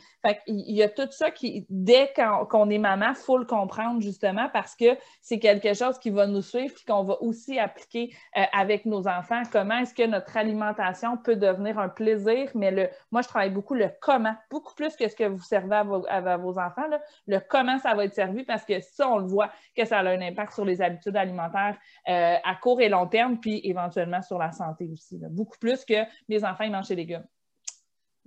[0.47, 2.13] Il y a tout ça qui, dès
[2.51, 6.27] qu'on est maman, il faut le comprendre justement parce que c'est quelque chose qui va
[6.27, 9.43] nous suivre et qu'on va aussi appliquer euh, avec nos enfants.
[9.51, 12.51] Comment est-ce que notre alimentation peut devenir un plaisir?
[12.55, 15.77] Mais le, moi, je travaille beaucoup le comment, beaucoup plus que ce que vous servez
[15.77, 16.83] à vos, enfants.
[17.27, 20.05] Le comment ça va être servi parce que ça, on le voit que ça a
[20.05, 24.53] un impact sur les habitudes alimentaires à court et long terme, puis éventuellement sur la
[24.53, 25.19] santé aussi.
[25.31, 27.27] Beaucoup plus que mes enfants, ils mangent des légumes.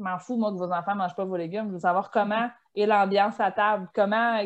[0.01, 1.67] M'en fous, moi, que vos enfants ne mangent pas vos légumes.
[1.67, 4.39] Je veux savoir comment est l'ambiance à table, comment,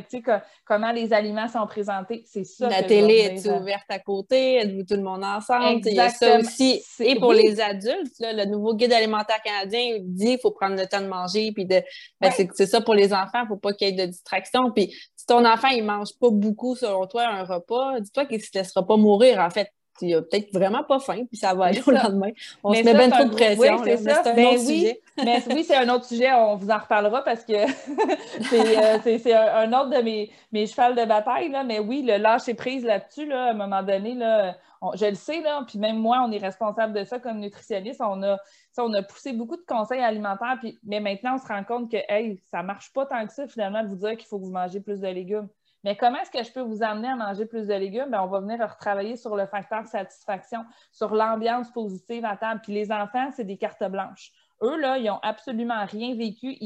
[0.66, 2.24] comment les aliments sont présentés.
[2.26, 2.68] C'est ça.
[2.68, 4.58] La télé est ouverte à côté?
[4.58, 5.80] Êtes-vous tout le monde ensemble?
[5.86, 6.84] Il y a ça aussi.
[7.00, 11.02] Et pour les adultes, le nouveau guide alimentaire canadien dit qu'il faut prendre le temps
[11.02, 11.52] de manger.
[11.54, 11.82] Puis de...
[12.20, 14.72] Ben, c'est ça pour les enfants, il ne faut pas qu'il y ait de distraction.
[14.72, 18.44] Puis si ton enfant, il mange pas beaucoup, selon toi, un repas, dis-toi qu'il ne
[18.44, 19.72] se laissera pas mourir, en fait.
[20.02, 22.32] Il a peut-être vraiment pas faim, puis ça va aller au lendemain.
[22.64, 23.78] On se met bien trop de pression.
[23.78, 24.22] Oui, c'est ça.
[24.26, 25.02] Un ben autre oui, sujet.
[25.24, 26.32] mais oui, c'est un autre sujet.
[26.34, 27.54] On vous en reparlera parce que
[28.50, 31.50] c'est euh, un, autre de mes, mes chevals de bataille.
[31.50, 31.64] Là.
[31.64, 34.56] Mais oui, le lâcher prise là-dessus, là, à un moment donné, là,
[34.94, 38.02] je le sais, là, puis même moi, on est responsable de ça comme nutritionniste.
[38.02, 38.38] On a,
[38.78, 41.98] on a poussé beaucoup de conseils alimentaires, puis, mais maintenant, on se rend compte que
[42.10, 44.44] hey, ça ne marche pas tant que ça, finalement, de vous dire qu'il faut que
[44.44, 45.48] vous mangez plus de légumes.
[45.86, 48.10] Mais comment est-ce que je peux vous amener à manger plus de légumes?
[48.10, 52.60] Bien, on va venir retravailler sur le facteur satisfaction, sur l'ambiance positive à table.
[52.64, 54.32] Puis les enfants, c'est des cartes blanches.
[54.64, 56.58] Eux, là, ils n'ont absolument rien vécu.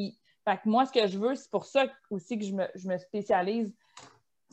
[0.46, 2.88] Fait que moi, ce que je veux, c'est pour ça aussi que je me, je
[2.88, 3.76] me spécialise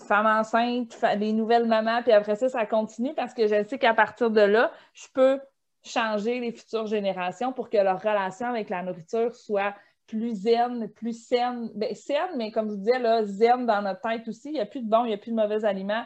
[0.05, 3.95] femme enceinte, des nouvelles mamans, puis après ça, ça continue parce que je sais qu'à
[3.95, 5.41] partir de là, je peux
[5.85, 9.75] changer les futures générations pour que leur relation avec la nourriture soit
[10.07, 11.71] plus zen, plus saine.
[11.95, 14.49] Saine, mais comme je vous disais, là, zen dans notre tête aussi.
[14.49, 16.05] Il n'y a plus de bons, il n'y a plus de mauvais aliments.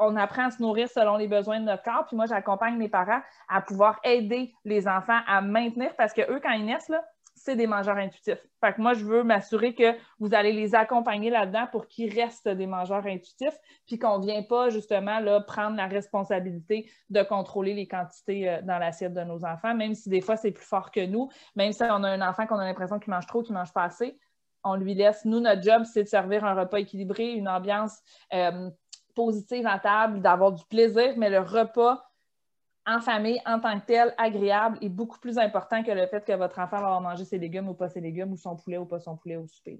[0.00, 2.04] On apprend à se nourrir selon les besoins de notre corps.
[2.06, 6.40] Puis moi, j'accompagne mes parents à pouvoir aider les enfants à maintenir parce que eux,
[6.42, 7.04] quand ils naissent, là,
[7.44, 8.42] c'est des mangeurs intuitifs.
[8.60, 12.48] Fait que moi, je veux m'assurer que vous allez les accompagner là-dedans pour qu'ils restent
[12.48, 17.74] des mangeurs intuitifs, puis qu'on ne vient pas justement là, prendre la responsabilité de contrôler
[17.74, 20.90] les quantités euh, dans l'assiette de nos enfants, même si des fois c'est plus fort
[20.90, 23.54] que nous, même si on a un enfant qu'on a l'impression qu'il mange trop, qu'il
[23.54, 24.18] mange pas assez,
[24.64, 25.26] on lui laisse.
[25.26, 27.98] Nous, notre job, c'est de servir un repas équilibré, une ambiance
[28.32, 28.70] euh,
[29.14, 32.02] positive à table, d'avoir du plaisir, mais le repas
[32.86, 36.32] en famille, en tant que tel, agréable et beaucoup plus important que le fait que
[36.32, 39.00] votre enfant va manger ses légumes ou pas ses légumes ou son poulet ou pas
[39.00, 39.76] son poulet au souper.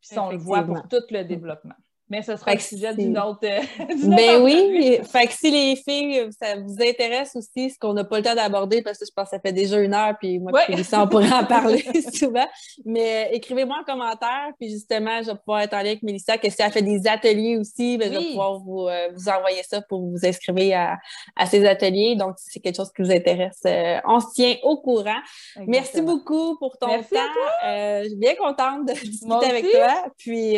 [0.00, 1.74] Puis ça, on le voit pour tout le développement.
[2.10, 3.40] Mais ce sera le sujet d'une autre.
[3.44, 3.60] Euh,
[4.04, 4.98] ben oui.
[5.04, 8.34] Fait que si les filles, ça vous intéresse aussi, ce qu'on n'a pas le temps
[8.34, 11.06] d'aborder, parce que je pense que ça fait déjà une heure, puis moi, puis on
[11.06, 11.84] pourrait en parler
[12.14, 12.46] souvent.
[12.86, 16.38] Mais euh, écrivez-moi en commentaire, puis justement, je vais pouvoir être en lien avec Mélissa,
[16.38, 19.62] que si elle fait des ateliers aussi, ben, je vais pouvoir vous, euh, vous, envoyer
[19.62, 20.96] ça pour vous inscrire à,
[21.36, 22.16] à ces ateliers.
[22.16, 23.60] Donc, si c'est quelque chose qui vous intéresse,
[24.06, 25.20] on se tient au courant.
[25.66, 27.18] Merci beaucoup pour ton temps.
[27.64, 30.06] je suis bien contente de discuter avec toi.
[30.16, 30.56] Puis,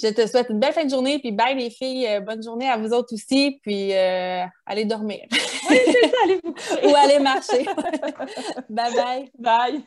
[0.00, 2.68] je te souhaite une belle fin de journée, puis bye les filles, euh, bonne journée
[2.68, 5.20] à vous autres aussi, puis euh, allez dormir.
[5.70, 6.54] Oui, c'est ça, allez vous
[6.90, 7.64] Ou allez marcher.
[8.68, 9.32] bye bye.
[9.38, 9.84] Bye.